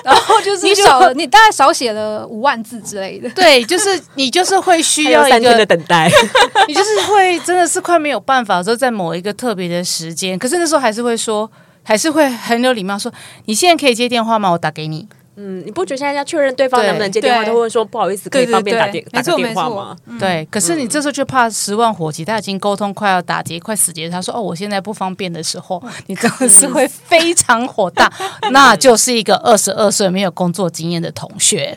[0.05, 3.29] 然后就是你少了，你大概少写了五万字之类的。
[3.35, 6.11] 对，就是你就是会需要一个三天的等待，
[6.69, 11.51] 你就是会真的是快没有办法说在某一个特别的时间，可是那时候还是会说，
[11.83, 13.13] 还是会很有礼貌说
[13.45, 14.51] ：“你现在可以接电话吗？
[14.53, 15.09] 我打给你。”
[15.41, 19.97] 嗯，你不觉得现在要确认对方能不能接电话，都会说不好意思，可以方便打电打个电话吗？
[20.19, 28.13] 对，可是你这时候就怕十万火急，他已经沟通快要打结，快死结，他说：“哦，我现在不方便的时候， 你真的是会非常火大。
[28.51, 31.73] ”那就是一个二十二岁没有工作经验的同学，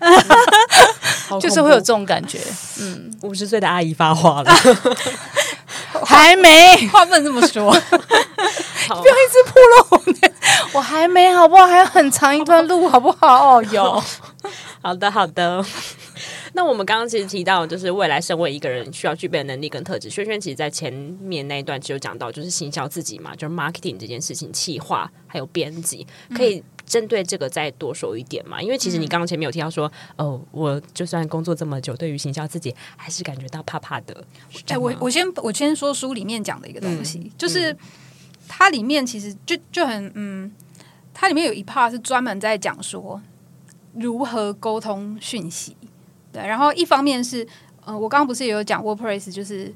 [1.40, 2.40] 就是会有这种感觉。
[2.80, 4.52] 嗯，五十岁的阿姨发话了。
[6.06, 10.02] 还没，话不能这么说， 不要一直破了我。
[10.74, 11.68] 我还没，好不好？
[11.68, 13.58] 还有很长一段路，好不好？
[13.58, 14.02] 哦，有，
[14.82, 15.64] 好的，好的。
[16.54, 20.10] 那我们刚刚其实提到，就是未来身为一个人需要具备的能力跟特质。
[20.10, 26.62] 轩轩其实，在前面那一段就有讲到，就是行销自己嘛，就是 marketing 这件事情，企划还有编辑，可以
[26.92, 28.62] 针对这个再多说一点嘛？
[28.62, 34.22] 因为其实你刚刚前面有提到说，哦，我就算工作这么久，对于行销自己还是感觉到怕怕的。
[34.68, 37.74] 哎，我我先我先说书里面讲的一个东西，嗯、就是
[38.46, 40.52] 它里面其实就就很嗯，
[41.14, 43.22] 它里面有一 part 是专门在讲说
[43.94, 45.78] 如何沟通讯息。
[46.34, 47.48] 对，然后一方面是，
[47.86, 49.74] 呃，我刚刚不是也有讲 WordPress，就是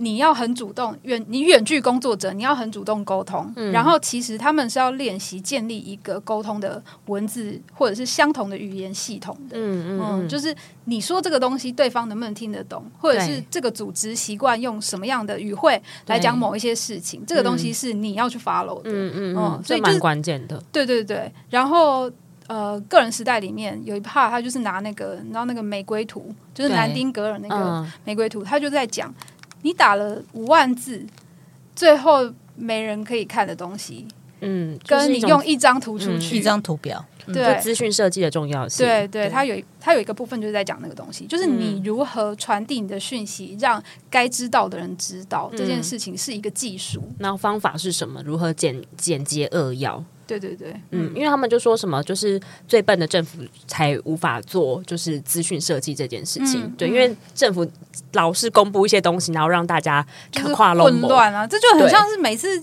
[0.00, 3.52] 你要很主动，远你远距工作者，你要很主动沟通。
[3.56, 9.56] 嗯、然后其实他们是要练习建立一个沟通的文字或者是相同的语言系统的。
[9.56, 10.54] 嗯嗯，嗯，就是
[10.86, 18.90] 你说这个东西，对方能不能听得懂，或者是这个组织习惯用什么样的语汇来讲某一些事情，这个东西是你要去 follow 的。
[18.90, 20.62] 嗯嗯嗯，所以蛮关键的。
[20.72, 22.10] 对对对，然后。
[22.50, 29.14] 呃，个人时代里面有一 part，他就是拿那个，然后那个玫瑰图，就是南丁格尔那个玫瑰图，他就在讲，
[29.62, 31.04] 你打了五万字，
[31.74, 34.06] 最后没人可以看的东西，
[34.40, 48.22] 嗯，跟你用一张图出去，一张图表，对，资讯设计的重要性，对对，它有它有一个部分就是在讲那个东西，就是你如何传递你的讯息，让该知道的人知道这件事情是一个技术，那方法是什么？
[48.24, 50.04] 如何简简洁扼要？
[50.38, 56.62] 对对对，嗯，因为他们就说什么，就是最笨的政府才无法做，就是资讯设计这件事情。
[56.62, 57.68] 嗯、对，因为政府
[58.12, 62.62] 老是公布一些东西，然后让大家就是混乱啊，这就很像是每次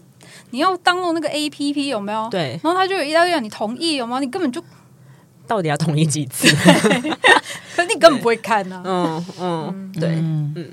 [0.51, 2.29] 你要登录那个 APP 有没有？
[2.29, 4.19] 对，然后他就有一大堆让你同意有吗？
[4.19, 4.63] 你根本就
[5.45, 6.47] 到底要同意几次？
[7.75, 8.83] 可是你根本不会看呢、啊。
[8.85, 10.71] 嗯嗯，对，嗯。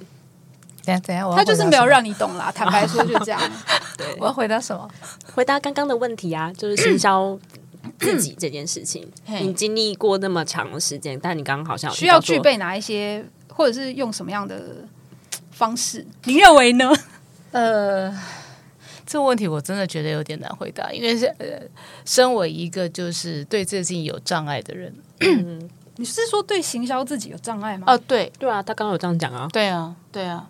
[0.85, 2.51] 他就是没有让你懂啦。
[2.55, 3.41] 坦白说，就这样。
[3.97, 4.89] 对，我要回答什么？
[5.35, 7.39] 回答刚刚的问题啊，就是行销
[7.99, 9.09] 自己这件事情。
[9.27, 14.85] 你经历过那么长的时间，但你刚刚好像需要具备哪一些，或者是用什么样的
[15.51, 16.07] 方式？
[16.25, 16.93] 你认为呢？
[17.53, 18.11] 呃，
[19.07, 21.61] 这个问题我真的觉得有点难回答，因为是呃，
[22.05, 27.85] 身为一个就是对这件事情有障碍的人， 嗯，你是说对行销自己有障碍吗？
[27.87, 30.49] 哦，对，对啊，他刚刚有这样讲啊，对啊，对啊。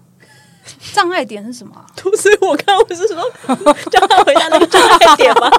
[0.92, 1.74] 障碍点是什么？
[2.16, 3.22] 所以我刚刚不是说
[3.90, 5.50] 叫他回答那个障碍点吗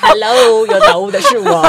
[0.00, 1.50] ？Hello，有找物的是我。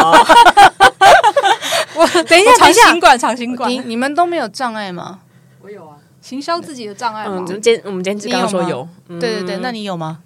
[1.96, 3.70] 我等一下，长新冠，长新冠。
[3.70, 5.20] 你你们都没有障碍吗？
[5.62, 7.26] 我有啊，行销自己的障碍。
[7.28, 10.20] 嗯，我们今我们今天刚刚说有，对对对，那你有吗？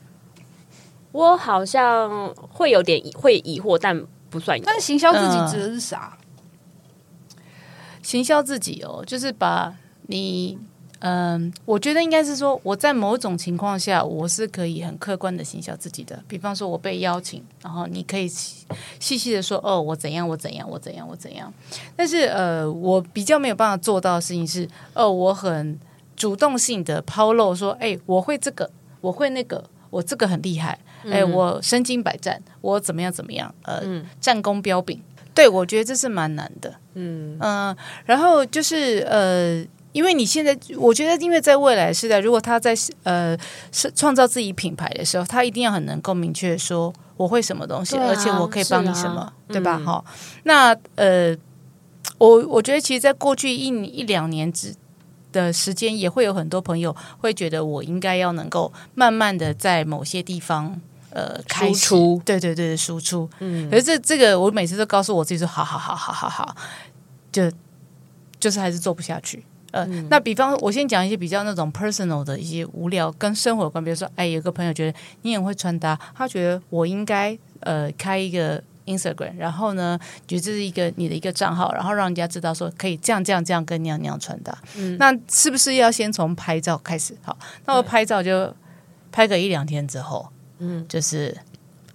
[1.14, 4.64] 我好像会有点会疑惑，但不算有。
[4.66, 6.18] 但行销自己指的是啥？
[8.02, 9.74] 行销自己哦，就是把
[10.08, 10.58] 你。
[11.02, 16.24] 嗯，我觉得应该是说，我在某种情况下，我是可以很客观的行销自己的。
[16.28, 21.52] 比方说，我被邀请，然后你可以细细的说，哦，我怎样，我怎样，我怎样，我怎样。
[21.96, 25.80] 但是，呃，我比较没有办法做到的事情是，哦，我很
[26.16, 28.70] 主动性的抛露说，哎，我会这个，
[29.02, 35.02] 我会那个，我这个很厉害，哎，我身经百战，我怎么样怎么样，呃，嗯、战功彪炳。
[35.34, 36.70] 对，我觉得这是蛮难的。
[36.94, 39.66] 嗯嗯、呃，然后就是呃。
[39.94, 42.74] 因为你现在，我觉得，因为在未来时代，如果他在
[43.04, 43.38] 呃
[43.72, 49.78] 是创造自己品牌的时候，他一定要很能够明确说我会什么东西，啊、而且我可以帮你什么，啊、对吧？
[49.80, 51.36] 哈、嗯，那呃，
[52.18, 54.74] 我我觉得，其实，在过去一一两年之
[55.32, 60.80] 的时间，也会有很多朋友会觉得，我应该要能够慢慢的在某些地方
[61.10, 63.30] 呃开输出，对对对，输出。
[63.40, 66.56] 嗯，可是这这个，我每次都告诉我自己说，好好好好好好，
[67.32, 67.52] 就
[68.40, 69.44] 就是还是做不下去。
[69.72, 79.98] 呃，嗯、那比方我先讲一些比较那种 personal 的一些无聊跟生活有关，比如说，哎，有个朋友觉得你很会穿搭，他觉得我应该呃开一个 Instagram，然后呢，
[80.28, 84.58] 觉得这是一个你的一个账号，然后让人家知道说可以这样这样这样跟那样那样穿搭。
[84.76, 87.16] 嗯，那是不是要先从拍照开始？
[87.22, 88.54] 好，那我拍照就
[89.12, 90.28] 拍个一两天之后，
[90.60, 91.38] 嗯，就是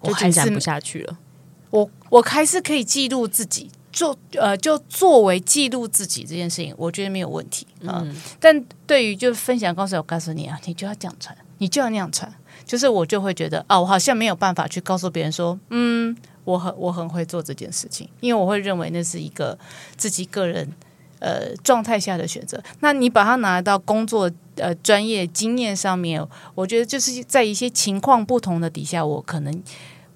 [0.01, 1.18] 我还是不下去了。
[1.70, 3.70] 我我还是可以记录自己。
[3.97, 8.03] 做呃，就作为记录自己这件事情，我觉得没有问题啊。
[8.05, 12.30] 嗯、但对于就分享公司，我告诉你啊，你就要这样传，你就要那样传。
[12.66, 19.59] 就是我就会觉得啊，我好像没有办法去告诉别人说，嗯，我很我很会做这件事情，因为我会认为那是一个
[19.97, 20.70] 自己个人
[21.20, 22.62] 呃状态下的选择。
[22.80, 26.22] 那你把它拿到工作呃专业经验上面，
[26.55, 29.62] 我觉得就是在一些情况不同的底下，我可能。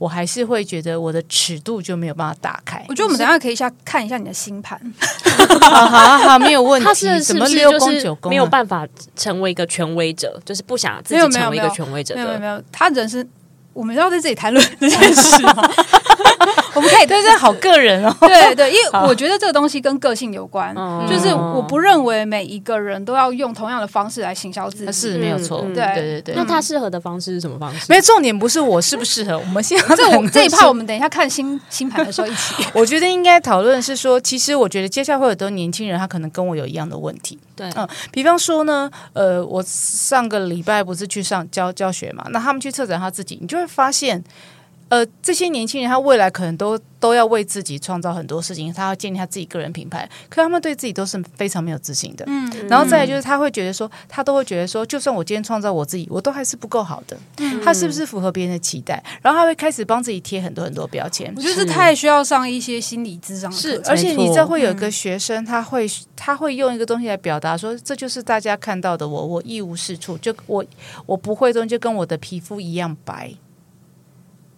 [0.01, 2.83] 我还是会觉得我的尺度就没有办法打开。
[2.89, 4.81] 我觉得我们等下可以一下看一下你的星盘，
[5.61, 6.87] 好好好，没有问题。
[6.87, 12.15] 他是什么六宫九宫没有办法成为一个权威者，就是不想自己成为一个权威者？
[12.15, 13.27] 没有没有，没有，他人是。
[13.73, 15.55] 我们要在这里谈论这件事吗？
[16.75, 18.15] 我们可以，但是好个人哦。
[18.21, 20.75] 对对，因为我觉得这个东西跟个性有关，
[21.09, 25.61] 就是我不认为每一个人都要用同样的方式来行销自己，是没有错。
[25.75, 27.87] 对对对对，那他适合的方式是什么方式？
[27.89, 32.65] 没有重点不是我适不适合，我们现在 这这一趴，我们等一下看新新盘的时候一起。
[32.73, 37.39] 我觉得应该讨论是说，其实我觉得接下来会有很多年轻人，他可能跟我有一样的问题。
[37.57, 44.23] 对，嗯，比方说呢，呃，我上个礼拜不是去上教教学嘛，那他们去策展他自己，你就会发现。
[44.91, 52.25] 呃，这些年轻人他未来可能都都要为自己创造很多事情，他要建立他自己个人品牌，可他们对自己都是非常没有自信的。
[52.27, 57.17] 嗯，然后再来就是他会觉得说，他都会觉得说，就算我今天创造我自己，我都还是不够好的。
[57.39, 59.01] 嗯，他是不是符合别人的期待？
[59.23, 61.33] 然后他会开始帮自己贴很多很多标签。
[61.37, 63.51] 我觉得太需要上一些心理智商。
[63.53, 70.65] 是，而且你知道会有一个学生，他会他会用一个东西来表达说，这就是大家看到的我，我一无是处，就我
[71.07, 73.33] 我不会东西，就跟我的皮肤一样白。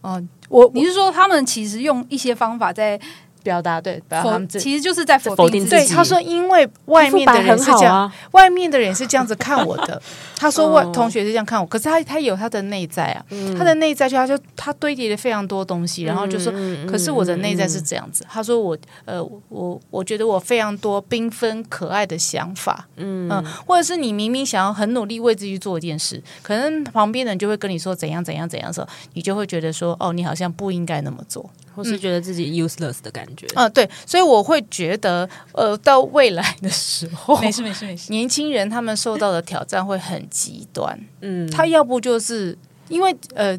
[0.03, 3.01] 哦，我你是说他们其实用一些方法在
[3.43, 5.87] 表达对，表达他们其实就是在否定自己。
[5.87, 10.01] 对，他说，因为外面的人是这样，外面的人是这样子看我的。
[10.37, 13.25] 他说，外同学是这样看我，可是他他有他的内在啊，
[13.57, 16.53] 他的内在就他就他堆叠了非常多东西，然后就说，
[16.91, 18.27] 可是我的内在是这样子。
[18.29, 31.49] 他说我呃我我觉得我非常多缤纷可爱的想法，嗯嗯，或者是你明明想要很努力为自己做一件事，可能旁边的人就会跟你说怎样怎样怎样的时候，你就会觉得说哦，你好像不应该那么做。
[31.75, 42.57] 或是觉得自己 useless 的感觉，嗯，对，所以我会觉得，呃，到未来的时候，没事没事没事， 年轻人他们受到的挑战会很极端， 嗯，他要不就是
[42.89, 43.59] 因为呃，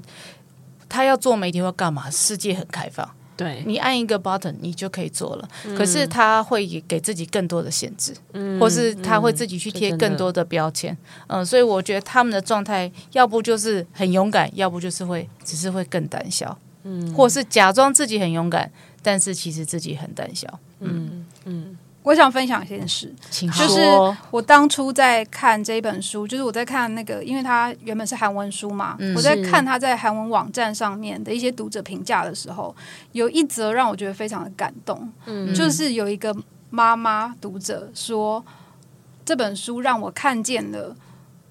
[0.88, 10.96] 他要做媒体或干嘛，世界很开放，对，你按一个 button 你就可以做了，嗯，可是他会给自己更多的限制，嗯，或是他会自己去贴更多的标签，
[11.28, 16.56] 嗯，呃，所以我觉得他们的状态要不就是很勇敢，要不就是会只是会更胆小。
[16.84, 18.72] 嗯，或是假装自己很勇敢，
[19.02, 20.48] 但是其实自己很胆小。
[20.80, 23.50] 嗯嗯，我想分享一件事，请。
[23.52, 23.80] 就是
[24.32, 32.76] 我当初在看这本书，就是我在看那个，因为它原本是韩文书嘛，嗯、我在看他在韩文网站上面的一些读者评价的时候，
[33.14, 35.10] 有一则让我觉得非常的感动。
[35.26, 36.36] 嗯，就是有一个
[36.70, 38.44] 妈妈读者说，
[39.24, 40.94] 这本书让我看见了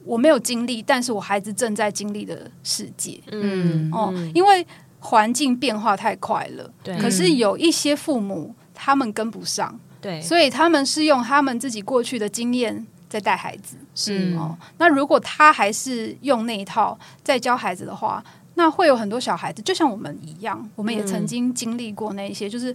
[0.05, 3.19] 我没有经历，但是我孩子正在经历的世界。
[3.31, 4.67] 嗯哦，因为。
[5.05, 6.97] 环境变化太快了，对。
[6.97, 14.57] 可是有一些父母他们跟不上，对，所以他们是用他们自己过去的经验在带孩子，是哦。
[14.79, 18.23] 那如果他还是用那一套在教孩子的话，
[18.55, 22.75] 那会有很多小孩子，就像我们一样，我们也曾经经历过那些，就是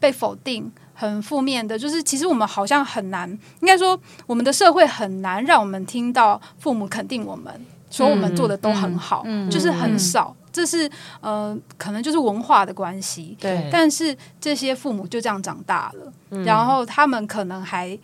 [0.00, 7.52] 被否定、很负面的，就是其实我们好像很难，应该说我们的社会很难让我们听到父母肯定我们，
[7.88, 10.34] 说我们做的都很好，就是很少。
[10.58, 10.90] 这是
[11.20, 13.36] 呃，可能就是文化的关系。
[13.38, 17.96] 对，但是这些父母就这样长大了，嗯、然后他们可能还，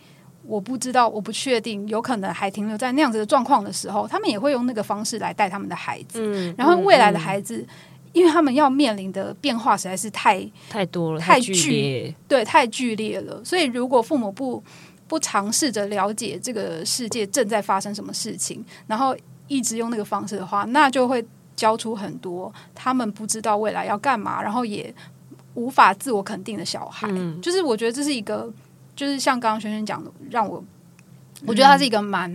[0.43, 6.21] 我不知道，我不确定，有可能还停留在那样子的状况的时候，他们也会用那个方式来带他们的孩子。
[6.21, 7.67] 嗯，然后未来的孩子，嗯、
[8.13, 13.43] 因为他们要面临的变化实在是太太多了，太剧烈，对，太剧烈了。
[13.43, 14.63] 所以如果父母不
[15.07, 19.13] 不尝试着了解这个世界正在发生什么事情，然后
[19.49, 21.25] 一直用那个方式的话，那就会。
[21.55, 24.93] 教出很多他们不知道未来要干嘛，然后也
[25.53, 27.07] 无法自我肯定的小孩。
[27.11, 28.51] 嗯、就是我觉得这是一个，
[28.95, 30.63] 就是像刚刚萱萱讲的，让我
[31.45, 32.29] 我觉得它是一个蛮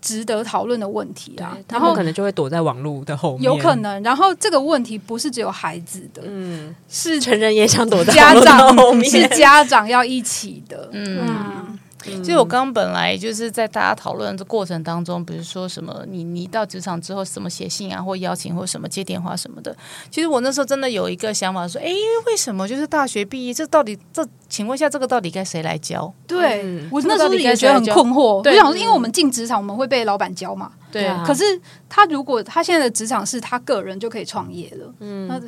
[0.00, 1.52] 值得讨论的问题啊。
[1.56, 4.02] 嗯、然后可能就会躲在网络的后面，有可能。
[4.02, 11.20] 然后这个问题不是只有孩子的，嗯，是成人也想躲在家长后面，是家长要一起的，嗯。
[11.22, 19.76] 嗯其实我刚刚本来就是在大家讨论的过程当中，比如说什么你你到职场之后，怎么写信啊，或邀请，或什么接电话什么的。
[20.10, 21.90] 其实我那时候真的有一个想法，说，哎，
[22.26, 24.26] 为什么就是大学毕业，这到底这？
[24.48, 26.12] 请问一下，这个到底该谁来教？
[26.26, 28.42] 对、嗯、我那时候也觉得很困惑。
[28.42, 30.72] 对，我想说，因为我们进职场，我们会被老板教嘛。
[30.90, 31.24] 对啊。
[31.26, 31.42] 可是
[31.88, 35.40] 他如果他现在的职场是他个人就可以创业了，嗯，那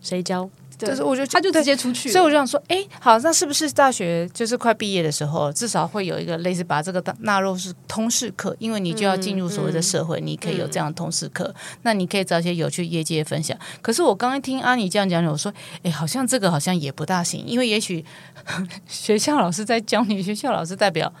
[0.00, 0.50] 谁教？
[0.78, 13.56] 就是我就他就直接出去，所以我就想说，哎、欸，好，那是不是大学就是快毕业的时候，至少会有一个类似把这个纳入是通识课，因为你就要进入所谓的社会，你可以有这样的通识课，嗯、那你可以找一些有趣业界分享。
[13.80, 18.04] 可是我刚刚听阿妮这样讲，我说，哎、欸，好像这个好像也不大行，因为也许
[18.86, 21.12] 学校老师在教你，学校老师代表。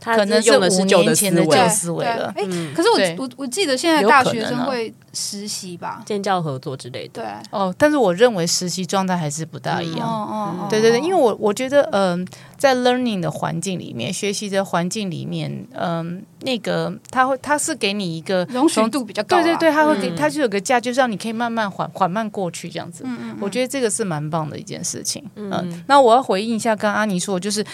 [0.00, 2.32] 他可能是五年前的旧思维了。
[2.36, 2.42] 哎，
[2.74, 7.22] 可是我我我记得现在大学生会实习吧，建教合作之类的。
[7.22, 10.08] 对哦，但是我认为实习状态还是不大一样。
[10.08, 12.26] 哦哦，对对对，因为我我觉得，嗯，
[12.60, 19.42] 在 learning 的环境里面，学习的环境里面，嗯，那个他会他是给你一个容许度比较高。
[19.42, 23.02] 对对对，他会给他就有个价，就是让你可以慢慢缓缓慢过去这样子。
[23.06, 25.24] 嗯嗯，我觉得这个是蛮棒的一件事情。
[25.36, 27.64] 嗯，那我要回应一下，刚刚阿妮说，就是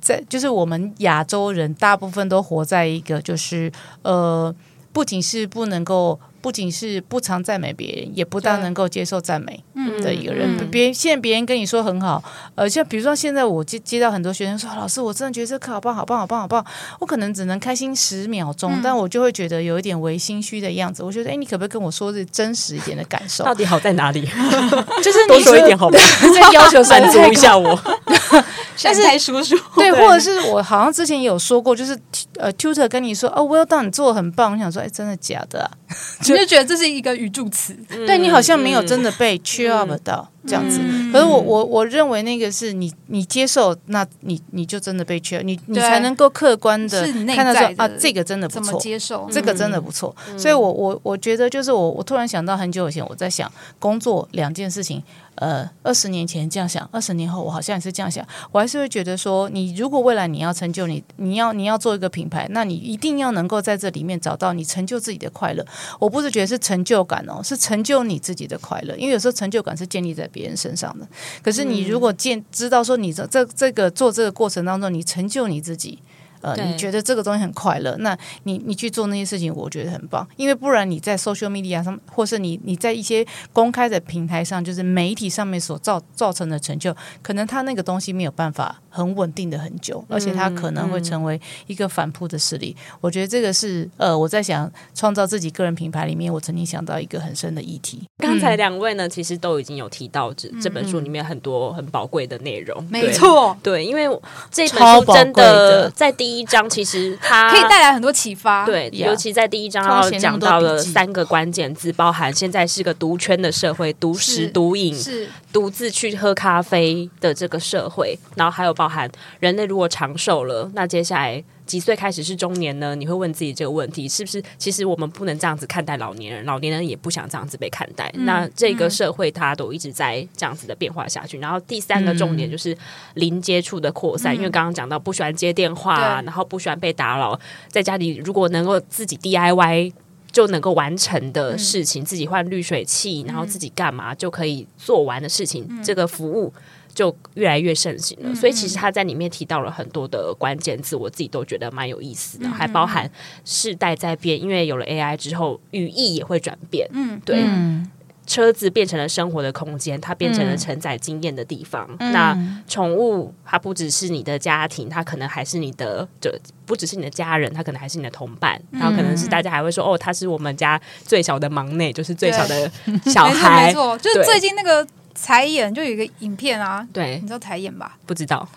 [0.00, 1.74] 在就是我们亚洲人。
[1.74, 3.70] 大部分都活在一个就是
[4.02, 4.54] 呃，
[4.92, 9.62] 不仅是不能够，不仅是不常赞美别人，也不大能够接受赞美
[10.02, 10.56] 的一个人。
[10.70, 12.22] 别人现在别人跟你说很好，
[12.54, 16.64] 呃，像比如说现在我接接到很多学生说，老师，我真的觉得这课好棒，好棒，好棒，好棒。
[16.98, 21.02] 我可能只能开心十秒钟，嗯、但我就会觉得有一点微心虚的样子。
[21.02, 23.44] 我觉得，哎，你可不可以跟我说这真实一点的感受？
[23.44, 24.22] 到底好在哪里？
[25.02, 25.98] 就是你多说一点好吗？
[26.34, 27.78] 再要求 满足一下我。
[28.82, 31.98] 但是叔叔对，或者是我好像之前也有说过，就是
[32.38, 34.52] 呃，tutor 跟你说哦，well done，你做的很棒。
[34.52, 35.70] 我想说，哎，真的假的啊？
[36.22, 40.28] 就，就觉得这是一个语助词，嗯、对你好像没有真的被 cheer up 到。
[40.30, 40.80] 嗯这样子，
[41.12, 49.28] 可是我我我认为那个是你你接受，那你你就真的被 cheer，，你你才能够客观的看到说啊，这个真的不错，接受。
[49.30, 50.16] 这个真的不错。
[50.38, 55.02] 所以我我我觉得就是我我突然想到很久以前我在想工作两件事情，
[55.34, 65.62] 呃，二十年前这样想，二十年后我好像也是这样想，我还是会觉得说，你如果未来你要成就你，你要你要做一个品牌，那你一定要能够在这里面找到你成就自己的快乐。
[65.98, 70.26] 我不是觉得是成就感哦，是成就你自己的快乐，因为有时候成就感是建立在。
[70.32, 71.04] 别人身上的，
[71.42, 75.98] 可是你如果建知道说你这这这个做这个过程当中，你成就你自己。
[76.40, 92.74] 呃，你觉得这个东西很快乐，那你你去做那些事情，我觉得很棒，因为不然你在 social media 上，或是你你在一些公开的平台上，就是媒体上面所造造成的成就，可能他那个东西没有办法很稳定的很久，而且他可能会成为一个反扑的势力。
[92.78, 98.02] 嗯嗯、我觉得这个是呃，我在想创造自己个人品牌里面，我曾经想到一个很深的议题。
[98.16, 104.04] 刚才两位呢，其实都已经有提到这这本书里面很多很宝贵的内容，没错，对，因为
[104.50, 105.90] 这本书真的。
[105.90, 106.29] 在第。
[106.30, 119.10] 第一章其实它可以带来很多启发，对，尤其在第一章，然后讲到了三个关键字，包含现在是个独圈的社会，独食独饮，是独自去喝咖啡的这个社会，然后还有包含
[119.40, 121.42] 人类如果长寿了，那接下来。
[121.70, 122.96] 几岁开始是中年呢？
[122.96, 124.42] 你会问自己这个问题，是不是？
[124.58, 128.10] 其实我们不能这样子看待老年人，老年人也不想这样子被看待。
[128.14, 131.38] 嗯、那这个社会它都一直在这样子的变化下去。
[131.38, 132.76] 嗯、然后第三个重点就是
[133.14, 139.92] 零接触的扩散，嗯、因为刚刚讲到不喜欢接电话，嗯、然后不喜欢被打扰，在家里如果能够自己 DIY
[140.32, 146.52] 就能够完成的事情，嗯、自己换滤水器，然后自己干嘛就可以做完的事情，嗯、这个服务。
[146.94, 153.10] 就越来越盛行了，嗯嗯，所以其实他在里面提到了很多的关键字，我自己都觉得蛮有意思的，还包含
[153.44, 156.88] 世代在变，因为有了 AI 之后，语义也会转变。
[156.92, 157.90] 嗯，对，嗯、
[158.26, 161.88] 车子变成了生活的空间，它变成了承载经验的地方。
[162.00, 162.36] 嗯、那
[162.66, 166.30] 宠物它不只是你的家庭，它可能还是你的，就
[166.66, 168.60] 不只是你的家人，它可能还是你的同伴。
[168.72, 172.70] 嗯、然后可能是大家还会说，哦，他是我们家最小的忙内，就是最小的
[173.06, 173.66] 小孩。
[173.68, 174.86] 没错，就是最近那个。
[175.20, 177.98] 彩演就有一个影片啊，对，你知道才演吧？
[178.06, 178.48] 不知道，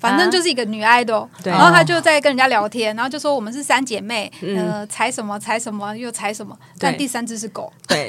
[0.00, 8.08] 反正就是一个女 idol，然后她就在跟人家聊天，然后就说我们是三姐妹，呃，踩什么踩什么又踩什么，但第三只是狗，对，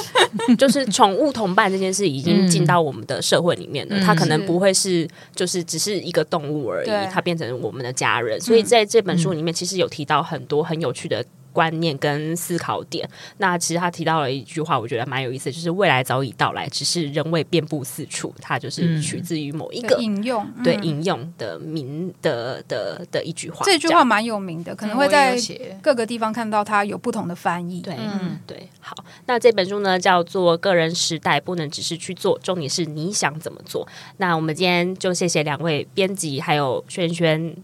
[0.56, 11.24] 就是宠物同伴这件事已经进到我们的社会里面了，它可能不会是就是只是一个动物而已，它变成我们的家人，所以在这本书里面其实有提到很多很有趣的。
[11.56, 18.30] 观念跟思考点，那其实他提到了一句话，我觉得蛮有意思，就是未来早已到来，只是仍未遍布四处。
[18.42, 23.64] 它就是取自于某一个引用，对引用的名的的的一句话。
[23.64, 25.34] 这句话蛮有名的，可能会在
[25.80, 27.80] 各个地方看到它有不同的翻译。
[27.80, 28.68] 对，嗯，对。
[28.80, 28.94] 好，
[29.24, 33.88] 那这本书呢叫做《个人时代》，不能只是去做，重点是你想怎么做。
[34.18, 37.56] 那我们今天就谢谢两位编辑，还有轩轩。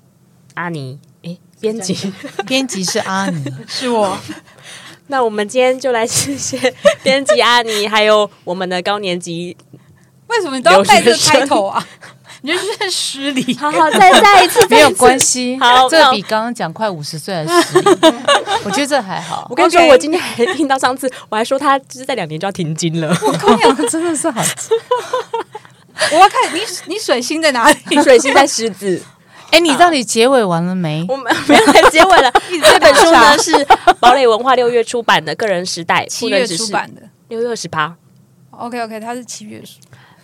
[0.54, 1.11] 阿妮，哎，
[1.62, 2.12] 编辑，
[2.44, 4.18] 编辑是阿尼，是我。
[5.06, 9.56] 那我们今天就来谢谢编辑阿尼，还有我们的高年级。
[10.26, 11.86] 为什么你都要带这个开头啊？
[12.40, 13.54] 你就是失礼。
[13.56, 15.56] 好好，再再一次，没有关系。
[15.60, 17.90] 好，这比刚刚讲快五十岁的失礼。
[18.64, 19.46] 我觉得这还好。
[19.50, 23.16] 我跟你说，我今天还听到上次，我还说他就是在两年就要停经了。
[23.22, 24.42] 我跟你讲，真的是好。
[26.10, 28.02] 我要看你，你水星在哪里？
[28.02, 29.00] 水星在狮子。
[29.52, 31.04] 哎，你到底结尾完了没？
[31.08, 32.32] 我们 没有来结尾了。
[32.64, 33.52] 这本书呢是
[34.00, 37.94] 堡垒文化六月出版的《个人时代》，七月出版的，六月二十八。
[38.50, 39.74] OK OK，它是七月书。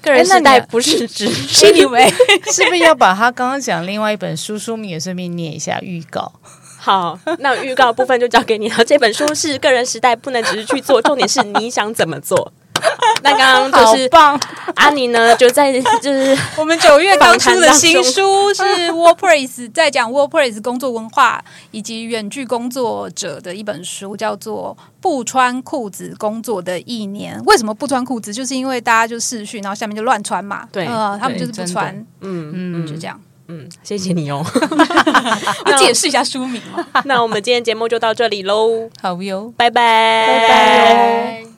[0.00, 1.26] 个人时代不是指，
[1.72, 2.08] 你以为
[2.52, 6.32] 是不是要把他刚刚讲另外一本书书名也顺便念一下预告？
[6.78, 8.84] 好，那预告部分就交给你了。
[8.84, 12.52] 这本书是个人时代，不能只是去做，重点是你想怎么做。
[13.22, 14.38] 那刚刚就是棒，
[14.74, 27.38] 阿妮呢，就在就是 我们九月刚出的新书是 WordPress，在讲 WordPress 工作文化以及远距工作者的一本书，叫做《不穿裤子工作的一年》。
[27.44, 28.32] 为什么不穿裤子？
[28.32, 30.68] 就是因为大家就试训，然后下面就乱穿嘛。
[30.70, 31.94] 对，呃，他们就是不穿。
[32.20, 33.20] 嗯嗯，就这样。
[33.50, 34.44] 嗯，谢谢你哦。
[35.64, 37.02] 我解释一下书名嘛。
[37.06, 38.90] 那我们今天节目就到这里喽。
[39.00, 41.57] 好哟，拜拜，拜拜。